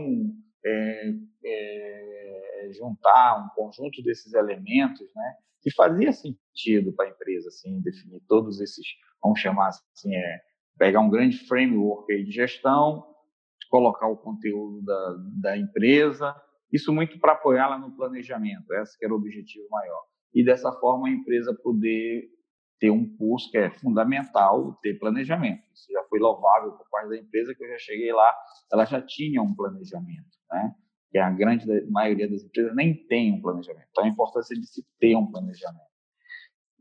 é, 0.65 1.13
é, 1.45 2.71
juntar 2.73 3.45
um 3.45 3.49
conjunto 3.55 4.03
desses 4.03 4.35
elementos, 4.35 5.09
né, 5.15 5.35
que 5.63 5.71
fazia 5.73 6.13
sentido 6.13 6.93
para 6.93 7.07
a 7.07 7.11
empresa, 7.11 7.49
assim, 7.49 7.81
definir 7.81 8.21
todos 8.29 8.61
esses, 8.61 8.87
vamos 9.23 9.41
chamar 9.41 9.69
assim, 9.69 10.15
é, 10.15 10.41
pegar 10.79 11.01
um 11.01 11.11
grande 11.11 11.39
framework 11.47 12.25
de 12.25 12.31
gestão, 12.31 13.07
colocar 13.71 14.09
o 14.09 14.17
conteúdo 14.17 14.83
da, 14.83 15.17
da 15.41 15.57
empresa, 15.57 16.35
isso 16.73 16.93
muito 16.93 17.19
para 17.19 17.33
apoiá-la 17.33 17.79
no 17.79 17.95
planejamento, 17.97 18.73
esse 18.75 18.97
era 19.05 19.13
o 19.13 19.17
objetivo 19.17 19.67
maior 19.71 20.11
e 20.35 20.45
dessa 20.45 20.73
forma 20.73 21.09
a 21.09 21.11
empresa 21.11 21.55
poder 21.63 22.29
ter 22.79 22.91
um 22.91 23.17
curso 23.17 23.51
que 23.51 23.59
é 23.59 23.71
fundamental 23.71 24.79
ter 24.83 24.99
planejamento. 24.99 25.63
Isso 25.75 25.93
já 25.93 26.03
foi 26.05 26.19
louvável 26.19 26.73
por 26.73 26.89
parte 26.91 27.11
da 27.11 27.19
empresa 27.19 27.55
que 27.55 27.63
eu 27.63 27.69
já 27.69 27.79
cheguei 27.79 28.13
lá, 28.13 28.35
ela 28.73 28.85
já 28.87 29.03
tinha 29.03 29.43
um 29.43 29.55
planejamento, 29.55 30.39
né? 30.51 30.75
Que 31.11 31.19
a 31.19 31.29
grande 31.31 31.67
maioria 31.91 32.29
das 32.29 32.43
empresas 32.43 32.75
nem 32.75 32.95
tem 33.07 33.33
um 33.33 33.43
planejamento. 33.43 33.87
Então 33.91 34.05
a 34.05 34.09
importância 34.09 34.57
de 34.57 34.67
se 34.67 34.83
ter 34.99 35.15
um 35.17 35.31
planejamento. 35.31 35.91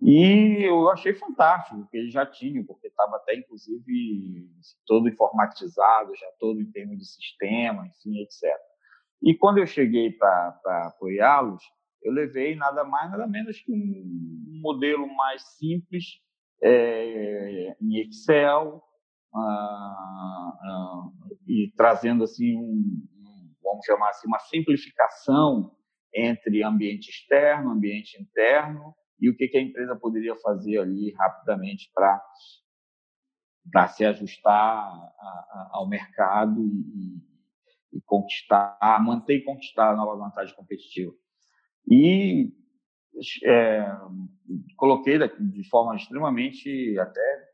E 0.02 0.64
eu 0.64 0.90
achei 0.90 1.14
fantástico 1.14 1.86
que 1.92 1.98
ele 1.98 2.10
já 2.10 2.26
tinha, 2.26 2.64
porque 2.64 2.88
estava 2.88 3.18
até 3.18 3.36
inclusive 3.36 4.50
todo 4.86 5.10
informatizado, 5.10 6.16
já 6.16 6.28
todo 6.40 6.62
em 6.62 6.72
termos 6.72 6.98
de 6.98 7.06
sistema, 7.06 7.86
enfim, 7.86 8.22
etc. 8.22 8.50
E 9.22 9.36
quando 9.36 9.58
eu 9.58 9.68
cheguei 9.68 10.12
para 10.12 10.88
apoiá-los, 10.88 11.62
eu 12.02 12.14
levei 12.14 12.56
nada 12.56 12.84
mais, 12.84 13.12
nada 13.12 13.28
menos 13.28 13.60
que 13.60 13.72
um 13.72 14.62
modelo 14.62 15.08
mais 15.16 15.42
simples 15.58 16.06
é, 16.62 17.76
em 17.82 18.00
Excel 18.02 18.82
ah, 19.34 20.54
ah, 20.64 21.10
e 21.48 21.72
trazendo 21.76 22.24
assim 22.24 22.58
um, 22.58 23.06
vamos 23.62 23.86
chamar 23.86 24.10
assim 24.10 24.28
uma 24.28 24.40
simplificação 24.40 25.76
entre 26.14 26.64
ambiente 26.64 27.10
externo, 27.10 27.72
ambiente 27.72 28.20
interno 28.22 28.96
e 29.20 29.30
o 29.30 29.36
que, 29.36 29.48
que 29.48 29.58
a 29.58 29.62
empresa 29.62 29.96
poderia 29.96 30.36
fazer 30.38 30.80
ali 30.80 31.14
rapidamente 31.14 31.92
para 31.94 32.22
para 33.72 33.88
se 33.88 34.04
ajustar 34.04 34.56
a, 34.58 34.88
a, 34.88 35.70
ao 35.74 35.88
mercado 35.88 36.60
e, 36.66 37.29
e 37.94 38.02
conquistar, 38.02 38.78
manter 39.04 39.38
e 39.38 39.44
conquistar 39.44 39.92
a 39.92 39.96
nova 39.96 40.16
vantagem 40.16 40.56
competitiva. 40.56 41.14
E 41.88 42.52
é, 43.44 43.86
coloquei 44.78 45.18
de 45.18 45.70
forma 45.70 45.96
extremamente 45.96 46.98
até 47.00 47.50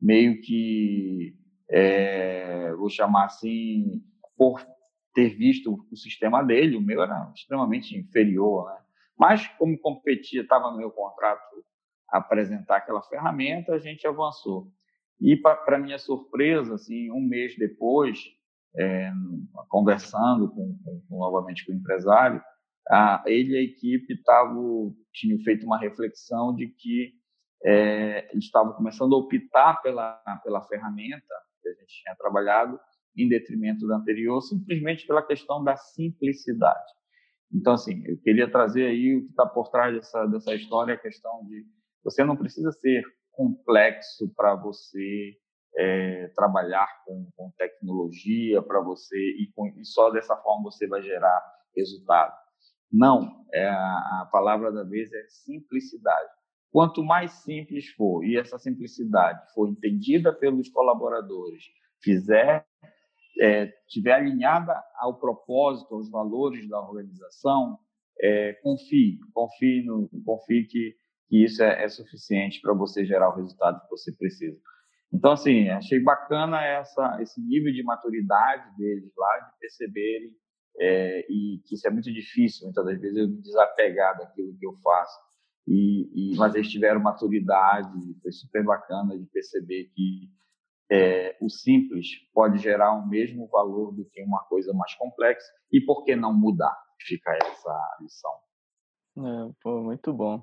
meio 0.00 0.40
que 0.40 1.36
é, 1.70 2.72
vou 2.74 2.88
chamar 2.88 3.26
assim 3.26 4.02
por 4.36 4.64
ter 5.14 5.30
visto 5.30 5.84
o 5.90 5.96
sistema 5.96 6.42
dele, 6.42 6.76
o 6.76 6.80
meu 6.80 7.02
era 7.02 7.30
extremamente 7.34 7.96
inferior, 7.96 8.66
né? 8.66 8.78
Mas 9.18 9.48
como 9.58 9.76
competia, 9.78 10.42
estava 10.42 10.70
no 10.70 10.76
meu 10.76 10.92
contrato 10.92 11.42
apresentar 12.08 12.76
aquela 12.76 13.02
ferramenta, 13.02 13.74
a 13.74 13.78
gente 13.78 14.06
avançou. 14.06 14.70
E 15.20 15.36
para 15.36 15.78
minha 15.78 15.98
surpresa, 15.98 16.74
assim, 16.74 17.10
um 17.10 17.20
mês 17.20 17.56
depois, 17.58 18.20
é, 18.76 19.10
conversando 19.68 20.48
com, 20.50 20.78
com, 20.84 21.18
novamente 21.18 21.64
com 21.64 21.72
o 21.72 21.74
empresário, 21.74 22.42
a, 22.90 23.22
ele 23.26 23.52
e 23.52 23.58
a 23.58 23.62
equipe 23.62 24.22
tavam, 24.22 24.94
tinham 25.12 25.38
feito 25.40 25.66
uma 25.66 25.78
reflexão 25.78 26.54
de 26.54 26.68
que 26.68 27.12
é, 27.64 28.30
eles 28.32 28.44
estavam 28.44 28.72
começando 28.72 29.14
a 29.14 29.18
optar 29.18 29.82
pela, 29.82 30.14
pela 30.42 30.62
ferramenta 30.66 31.34
que 31.62 31.68
a 31.68 31.72
gente 31.72 32.02
tinha 32.02 32.16
trabalhado 32.16 32.78
em 33.16 33.28
detrimento 33.28 33.86
da 33.86 33.96
anterior, 33.96 34.40
simplesmente 34.40 35.06
pela 35.06 35.26
questão 35.26 35.62
da 35.62 35.76
simplicidade. 35.76 36.92
Então, 37.52 37.74
assim, 37.74 38.02
eu 38.06 38.16
queria 38.18 38.50
trazer 38.50 38.86
aí 38.86 39.16
o 39.16 39.24
que 39.24 39.30
está 39.30 39.46
por 39.46 39.68
trás 39.70 39.94
dessa, 39.94 40.26
dessa 40.26 40.54
história, 40.54 40.94
a 40.94 40.98
questão 40.98 41.44
de 41.46 41.64
você 42.04 42.24
não 42.24 42.36
precisa 42.36 42.70
ser 42.72 43.02
complexo 43.32 44.32
para 44.36 44.54
você 44.54 45.36
é, 45.76 46.28
trabalhar 46.34 46.88
com, 47.04 47.28
com 47.36 47.50
tecnologia, 47.56 48.62
para 48.62 48.80
você, 48.80 49.16
e, 49.16 49.50
com, 49.54 49.66
e, 49.68 49.84
só 49.84 50.10
dessa 50.10 50.36
forma 50.36 50.70
você 50.70 50.86
vai 50.86 51.02
gerar 51.02 51.40
resultado. 51.76 52.34
Não, 52.90 53.44
é 53.52 53.68
a, 53.68 54.28
palavra 54.32 54.72
da 54.72 54.82
vez 54.82 55.12
é 55.12 55.26
simplicidade. 55.28 56.30
Quanto 56.70 57.02
mais 57.02 57.32
simples 57.42 57.88
for 57.90 58.24
e 58.24 58.36
essa 58.36 58.58
simplicidade 58.58 59.40
for 59.54 59.68
entendida 59.68 60.32
pelos 60.32 60.68
colaboradores, 60.68 61.64
fizer 62.02 62.66
é, 63.40 63.66
tiver 63.88 64.14
alinhada 64.14 64.74
ao 64.96 65.18
propósito, 65.18 65.94
aos 65.94 66.10
valores 66.10 66.68
da 66.68 66.80
organização, 66.80 67.78
é, 68.20 68.54
confie, 68.62 69.18
confie, 69.32 69.84
no, 69.84 70.08
confie 70.24 70.64
que, 70.64 70.96
que 71.28 71.44
isso 71.44 71.62
é, 71.62 71.84
é 71.84 71.88
suficiente 71.88 72.60
para 72.60 72.74
você 72.74 73.04
gerar 73.04 73.30
o 73.30 73.36
resultado 73.36 73.80
que 73.82 73.90
você 73.90 74.12
precisa. 74.12 74.58
Então, 75.12 75.32
assim, 75.32 75.68
achei 75.70 76.00
bacana 76.00 76.62
essa, 76.62 77.18
esse 77.20 77.40
nível 77.40 77.72
de 77.72 77.82
maturidade 77.82 78.76
deles 78.76 79.10
lá, 79.16 79.38
de 79.38 79.58
perceberem, 79.58 80.36
é, 80.78 81.26
e 81.28 81.60
que 81.64 81.74
isso 81.74 81.86
é 81.88 81.90
muito 81.90 82.12
difícil, 82.12 82.66
muitas 82.66 82.84
das 82.84 83.00
vezes, 83.00 83.16
eu 83.16 83.28
me 83.28 83.40
desapegar 83.40 84.16
daquilo 84.16 84.56
que 84.56 84.66
eu 84.66 84.74
faço. 84.76 85.18
E, 85.66 86.32
e, 86.32 86.36
mas 86.36 86.54
eles 86.54 86.70
tiveram 86.70 87.00
maturidade, 87.00 87.90
foi 88.22 88.32
super 88.32 88.64
bacana 88.64 89.18
de 89.18 89.26
perceber 89.26 89.90
que 89.94 90.30
é, 90.90 91.36
o 91.40 91.50
simples 91.50 92.06
pode 92.32 92.58
gerar 92.58 92.92
o 92.92 93.06
mesmo 93.06 93.46
valor 93.48 93.92
do 93.92 94.04
que 94.06 94.22
uma 94.22 94.42
coisa 94.44 94.72
mais 94.72 94.94
complexa 94.94 95.46
e 95.70 95.80
por 95.80 96.04
que 96.04 96.16
não 96.16 96.32
mudar? 96.32 96.74
Fica 97.00 97.32
essa 97.32 97.96
lição. 98.00 98.32
É, 99.18 99.52
pô, 99.62 99.82
muito 99.82 100.12
bom. 100.12 100.42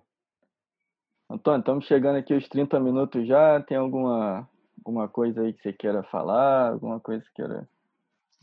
Antônio, 1.29 1.59
estamos 1.59 1.85
chegando 1.85 2.17
aqui 2.17 2.33
aos 2.33 2.47
30 2.47 2.79
minutos 2.79 3.27
já. 3.27 3.59
Tem 3.63 3.77
alguma, 3.77 4.47
alguma 4.85 5.07
coisa 5.07 5.41
aí 5.41 5.53
que 5.53 5.61
você 5.61 5.73
queira 5.73 6.03
falar? 6.03 6.73
Alguma 6.73 6.99
coisa 6.99 7.23
que 7.25 7.33
queira 7.33 7.67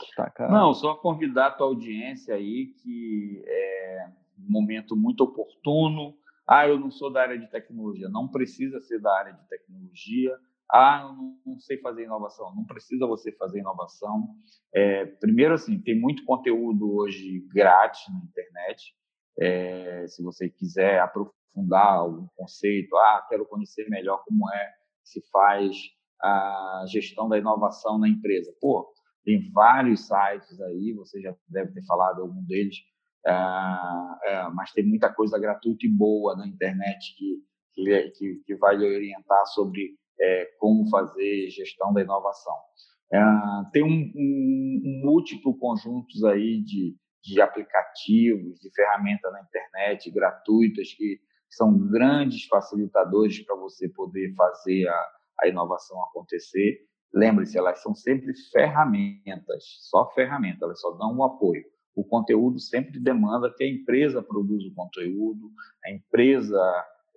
destacar? 0.01 0.51
Não, 0.51 0.75
só 0.75 0.95
convidar 0.95 1.47
a 1.47 1.51
tua 1.53 1.69
audiência 1.69 2.35
aí 2.35 2.75
que 2.83 3.43
é 3.47 4.09
um 4.39 4.51
momento 4.53 4.97
muito 4.97 5.23
oportuno. 5.23 6.15
Ah, 6.47 6.67
eu 6.67 6.79
não 6.79 6.91
sou 6.91 7.13
da 7.13 7.23
área 7.23 7.39
de 7.39 7.47
tecnologia. 7.49 8.09
Não 8.09 8.29
precisa 8.29 8.81
ser 8.81 9.01
da 9.01 9.17
área 9.17 9.33
de 9.33 9.49
tecnologia 9.49 10.37
ah, 10.73 11.03
eu 11.03 11.53
não, 11.53 11.61
sei 11.61 11.77
fazer 11.83 12.05
inovação. 12.05 12.55
Não 12.55 12.65
precisa 12.65 13.07
você 13.07 13.31
fazer 13.33 13.59
inovação. 13.59 14.35
É, 14.75 15.05
primeiro, 15.05 15.53
assim, 15.53 15.79
tem 15.79 16.01
muito 16.01 16.25
conteúdo 16.25 16.97
hoje 16.97 17.47
grátis 17.53 18.03
na 18.09 18.25
internet. 18.25 18.95
É, 19.39 20.07
se 20.09 20.23
você 20.23 20.49
quiser 20.49 20.99
aprofundar 21.01 21.99
algum 21.99 22.27
conceito, 22.35 22.97
ah, 22.97 23.27
quero 23.29 23.45
conhecer 23.45 23.87
melhor 23.91 24.25
como 24.25 24.51
é 24.51 24.73
se 25.05 25.21
faz 25.31 25.77
a 26.23 26.85
gestão 26.87 27.29
da 27.29 27.39
inovação 27.39 27.99
na 27.99 28.09
empresa. 28.09 28.55
Pô, 28.61 28.93
tem 29.25 29.51
vários 29.53 30.07
sites 30.07 30.61
aí, 30.61 30.93
você 30.93 31.21
já 31.21 31.35
deve 31.49 31.73
ter 31.73 31.85
falado 31.85 32.23
algum 32.23 32.43
deles, 32.45 32.77
ah, 33.27 34.19
é, 34.25 34.49
mas 34.51 34.73
tem 34.73 34.85
muita 34.85 35.13
coisa 35.13 35.39
gratuita 35.39 35.87
e 35.87 35.89
boa 35.89 36.37
na 36.37 36.47
internet 36.47 37.15
que, 37.17 38.11
que, 38.13 38.43
que 38.45 38.57
vai 38.57 38.77
lhe 38.77 38.85
orientar 38.85 39.47
sobre 39.49 39.97
é, 40.21 40.47
como 40.59 40.89
fazer 40.89 41.51
gestão 41.51 41.93
da 41.93 42.03
inovação. 42.03 42.55
É, 43.13 43.21
tem 43.73 43.83
um, 43.83 44.13
um, 44.15 44.83
um, 44.85 45.03
múltiplo 45.05 45.57
conjuntos 45.59 46.25
aí 46.25 46.63
de, 46.63 46.97
de 47.23 47.41
aplicativos, 47.41 48.59
de 48.59 48.71
ferramentas 48.75 49.31
na 49.33 49.43
internet 49.43 50.11
gratuitas 50.11 50.93
que 50.95 51.21
são 51.49 51.79
grandes 51.79 52.47
facilitadores 52.47 53.45
para 53.45 53.55
você 53.57 53.89
poder 53.89 54.35
fazer 54.35 54.89
a, 54.89 55.09
a 55.41 55.49
inovação 55.49 56.03
acontecer. 56.05 56.81
Lembre-se, 57.13 57.59
elas 57.59 57.83
são 57.83 57.95
sempre 57.95 58.33
ferramentas, 58.51 59.65
só 59.91 60.11
ferramentas, 60.11 60.63
elas 60.63 60.81
só 60.81 60.93
dão 60.93 61.17
um 61.17 61.25
apoio. 61.25 61.65
O 61.95 62.05
conteúdo 62.05 62.59
sempre 62.59 62.99
demanda 62.99 63.53
que 63.55 63.63
a 63.63 63.69
empresa 63.69 64.23
produza 64.23 64.67
o 64.67 64.75
conteúdo, 64.75 65.51
a 65.85 65.91
empresa 65.91 66.59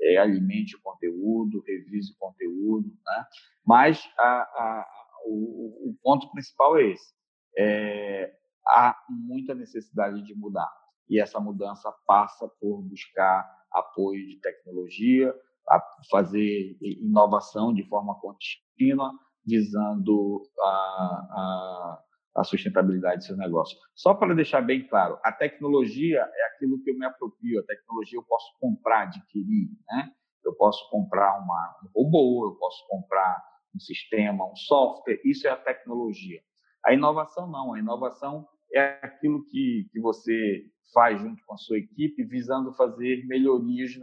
é, 0.01 0.17
alimente 0.17 0.75
o 0.75 0.81
conteúdo, 0.81 1.63
revise 1.65 2.11
o 2.11 2.17
conteúdo, 2.17 2.89
né? 3.05 3.25
Mas 3.65 4.03
a, 4.17 4.41
a, 4.41 4.87
o, 5.25 5.89
o, 5.89 5.97
ponto 6.03 6.29
principal 6.31 6.77
é 6.77 6.91
esse. 6.91 7.13
É, 7.57 8.33
há 8.67 8.97
muita 9.09 9.55
necessidade 9.55 10.21
de 10.23 10.35
mudar 10.35 10.69
e 11.09 11.19
essa 11.21 11.39
mudança 11.39 11.93
passa 12.05 12.47
por 12.59 12.81
buscar 12.81 13.49
apoio 13.71 14.27
de 14.27 14.39
tecnologia, 14.41 15.33
a 15.69 15.81
fazer 16.09 16.77
inovação 16.81 17.73
de 17.73 17.83
forma 17.87 18.15
contínua, 18.19 19.11
visando 19.45 20.41
a, 20.59 20.67
a 20.67 21.99
a 22.35 22.43
sustentabilidade 22.43 23.19
do 23.19 23.23
seu 23.23 23.37
negócio. 23.37 23.77
Só 23.95 24.13
para 24.13 24.35
deixar 24.35 24.61
bem 24.61 24.85
claro, 24.85 25.17
a 25.23 25.31
tecnologia 25.31 26.19
é 26.19 26.45
aquilo 26.53 26.81
que 26.83 26.91
eu 26.91 26.97
me 26.97 27.05
aproprio, 27.05 27.61
a 27.61 27.63
tecnologia 27.63 28.19
eu 28.19 28.23
posso 28.23 28.47
comprar, 28.59 29.03
adquirir, 29.03 29.69
né? 29.89 30.11
Eu 30.43 30.53
posso 30.53 30.87
comprar 30.89 31.39
uma, 31.39 31.75
um 31.83 32.03
robô, 32.03 32.49
eu 32.49 32.55
posso 32.55 32.85
comprar 32.87 33.41
um 33.73 33.79
sistema, 33.79 34.45
um 34.45 34.55
software, 34.55 35.19
isso 35.23 35.47
é 35.47 35.51
a 35.51 35.55
tecnologia. 35.55 36.41
A 36.85 36.93
inovação 36.93 37.49
não, 37.49 37.73
a 37.73 37.79
inovação 37.79 38.45
é 38.73 38.99
aquilo 39.01 39.45
que, 39.45 39.87
que 39.91 39.99
você 39.99 40.65
faz 40.93 41.19
junto 41.19 41.41
com 41.45 41.53
a 41.53 41.57
sua 41.57 41.77
equipe, 41.77 42.23
visando 42.25 42.73
fazer 42.73 43.25
melhorias 43.25 43.95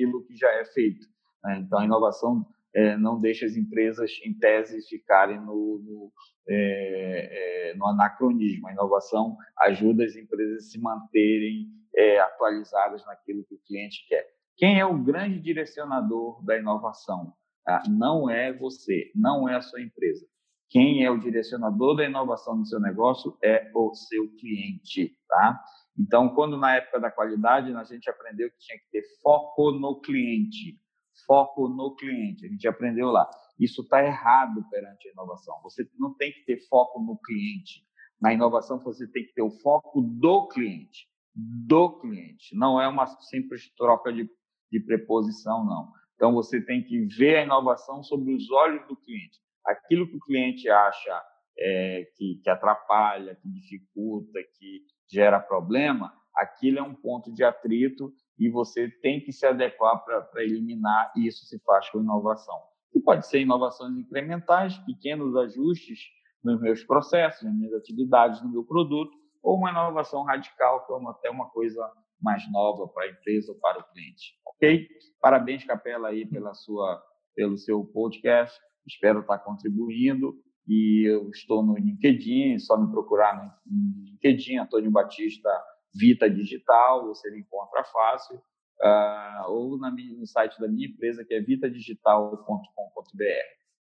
naquilo 0.00 0.24
que 0.24 0.36
já 0.36 0.50
é 0.52 0.64
feito. 0.64 1.06
Né? 1.44 1.58
Então, 1.58 1.78
a 1.78 1.84
inovação 1.84 2.46
é, 2.74 2.96
não 2.96 3.18
deixa 3.18 3.46
as 3.46 3.56
empresas, 3.56 4.10
em 4.24 4.32
tese, 4.34 4.86
ficarem 4.88 5.40
no, 5.40 5.78
no, 5.78 6.12
é, 6.48 7.70
é, 7.70 7.74
no, 7.74 7.86
anacronismo. 7.86 8.68
A 8.68 8.72
inovação 8.72 9.36
ajuda 9.58 10.04
as 10.04 10.16
empresas 10.16 10.66
a 10.66 10.70
se 10.70 10.80
manterem 10.80 11.68
é, 11.94 12.20
atualizadas 12.20 13.04
naquilo 13.04 13.44
que 13.44 13.54
o 13.54 13.60
cliente 13.66 14.06
quer. 14.08 14.26
Quem 14.56 14.78
é 14.78 14.86
o 14.86 14.98
grande 14.98 15.40
direcionador 15.40 16.44
da 16.44 16.56
inovação? 16.56 17.32
Ah, 17.66 17.82
não 17.88 18.28
é 18.28 18.52
você, 18.52 19.10
não 19.14 19.48
é 19.48 19.56
a 19.56 19.60
sua 19.60 19.80
empresa. 19.80 20.26
Quem 20.68 21.04
é 21.04 21.10
o 21.10 21.18
direcionador 21.18 21.96
da 21.96 22.04
inovação 22.04 22.56
no 22.56 22.64
seu 22.64 22.78
negócio 22.78 23.36
é 23.42 23.70
o 23.74 23.92
seu 23.92 24.28
cliente, 24.36 25.16
tá? 25.28 25.60
Então, 25.98 26.34
quando 26.34 26.56
na 26.56 26.76
época 26.76 27.00
da 27.00 27.10
qualidade 27.10 27.74
a 27.74 27.84
gente 27.84 28.08
aprendeu 28.08 28.50
que 28.50 28.58
tinha 28.58 28.78
que 28.78 28.90
ter 28.90 29.02
foco 29.22 29.72
no 29.72 30.00
cliente, 30.00 30.78
foco 31.26 31.68
no 31.68 31.94
cliente. 31.94 32.46
A 32.46 32.48
gente 32.48 32.66
aprendeu 32.66 33.10
lá. 33.10 33.28
Isso 33.58 33.82
está 33.82 34.02
errado 34.04 34.64
perante 34.70 35.08
a 35.08 35.12
inovação. 35.12 35.60
Você 35.62 35.88
não 35.98 36.14
tem 36.14 36.32
que 36.32 36.44
ter 36.44 36.66
foco 36.68 37.00
no 37.00 37.18
cliente. 37.18 37.84
Na 38.20 38.32
inovação, 38.32 38.78
você 38.78 39.06
tem 39.06 39.24
que 39.24 39.32
ter 39.34 39.42
o 39.42 39.50
foco 39.50 40.00
do 40.02 40.48
cliente. 40.48 41.08
Do 41.34 41.98
cliente. 42.00 42.56
Não 42.56 42.80
é 42.80 42.88
uma 42.88 43.06
simples 43.06 43.70
troca 43.74 44.12
de, 44.12 44.28
de 44.70 44.80
preposição, 44.80 45.64
não. 45.64 45.92
Então, 46.14 46.32
você 46.32 46.60
tem 46.60 46.82
que 46.82 47.06
ver 47.06 47.36
a 47.38 47.44
inovação 47.44 48.02
sobre 48.02 48.34
os 48.34 48.50
olhos 48.50 48.86
do 48.86 48.96
cliente. 48.96 49.38
Aquilo 49.66 50.06
que 50.08 50.16
o 50.16 50.20
cliente 50.20 50.68
acha 50.68 51.22
é, 51.58 52.06
que, 52.16 52.40
que 52.42 52.50
atrapalha, 52.50 53.36
que 53.36 53.48
dificulta, 53.48 54.38
que 54.58 54.82
gera 55.10 55.40
problema, 55.40 56.12
aquilo 56.36 56.78
é 56.78 56.82
um 56.82 56.94
ponto 56.94 57.32
de 57.32 57.44
atrito 57.44 58.12
e 58.38 58.48
você 58.48 58.88
tem 59.02 59.20
que 59.20 59.32
se 59.32 59.44
adequar 59.44 60.02
para 60.04 60.42
eliminar, 60.42 61.12
e 61.16 61.26
isso 61.26 61.44
se 61.44 61.58
faz 61.60 61.90
com 61.90 62.00
inovação. 62.00 62.58
E 62.94 63.00
pode 63.00 63.26
ser 63.26 63.40
inovações 63.40 63.96
incrementais, 63.98 64.78
pequenos 64.78 65.36
ajustes 65.36 65.98
nos 66.42 66.60
meus 66.60 66.82
processos, 66.82 67.42
nas 67.42 67.54
minhas 67.54 67.74
atividades, 67.74 68.42
no 68.42 68.50
meu 68.50 68.64
produto, 68.64 69.12
ou 69.42 69.56
uma 69.56 69.70
inovação 69.70 70.22
radical, 70.24 70.86
que 70.86 70.92
é 70.92 70.96
uma, 70.96 71.10
até 71.10 71.30
uma 71.30 71.50
coisa 71.50 71.80
mais 72.20 72.50
nova 72.50 72.88
para 72.88 73.04
a 73.04 73.10
empresa 73.10 73.52
ou 73.52 73.58
para 73.58 73.80
o 73.80 73.84
cliente. 73.92 74.34
Ok? 74.46 74.88
Parabéns, 75.20 75.64
Capela, 75.64 76.08
aí 76.08 76.26
pela 76.26 76.54
sua, 76.54 77.02
pelo 77.34 77.56
seu 77.56 77.84
podcast. 77.84 78.58
Espero 78.86 79.20
estar 79.20 79.38
contribuindo 79.38 80.34
e 80.70 81.04
eu 81.04 81.28
estou 81.30 81.64
no 81.64 81.76
LinkedIn, 81.76 82.60
só 82.60 82.78
me 82.78 82.88
procurar 82.92 83.58
no 83.66 84.04
LinkedIn, 84.04 84.58
Antônio 84.58 84.88
Batista 84.88 85.50
Vita 85.92 86.30
Digital, 86.30 87.08
você 87.08 87.28
me 87.32 87.40
encontra 87.40 87.82
fácil, 87.82 88.36
uh, 88.36 89.50
ou 89.50 89.76
na 89.76 89.90
no 89.90 90.26
site 90.28 90.60
da 90.60 90.68
minha 90.68 90.86
empresa, 90.86 91.24
que 91.24 91.34
é 91.34 91.40
vitadigital.com.br. 91.40 92.44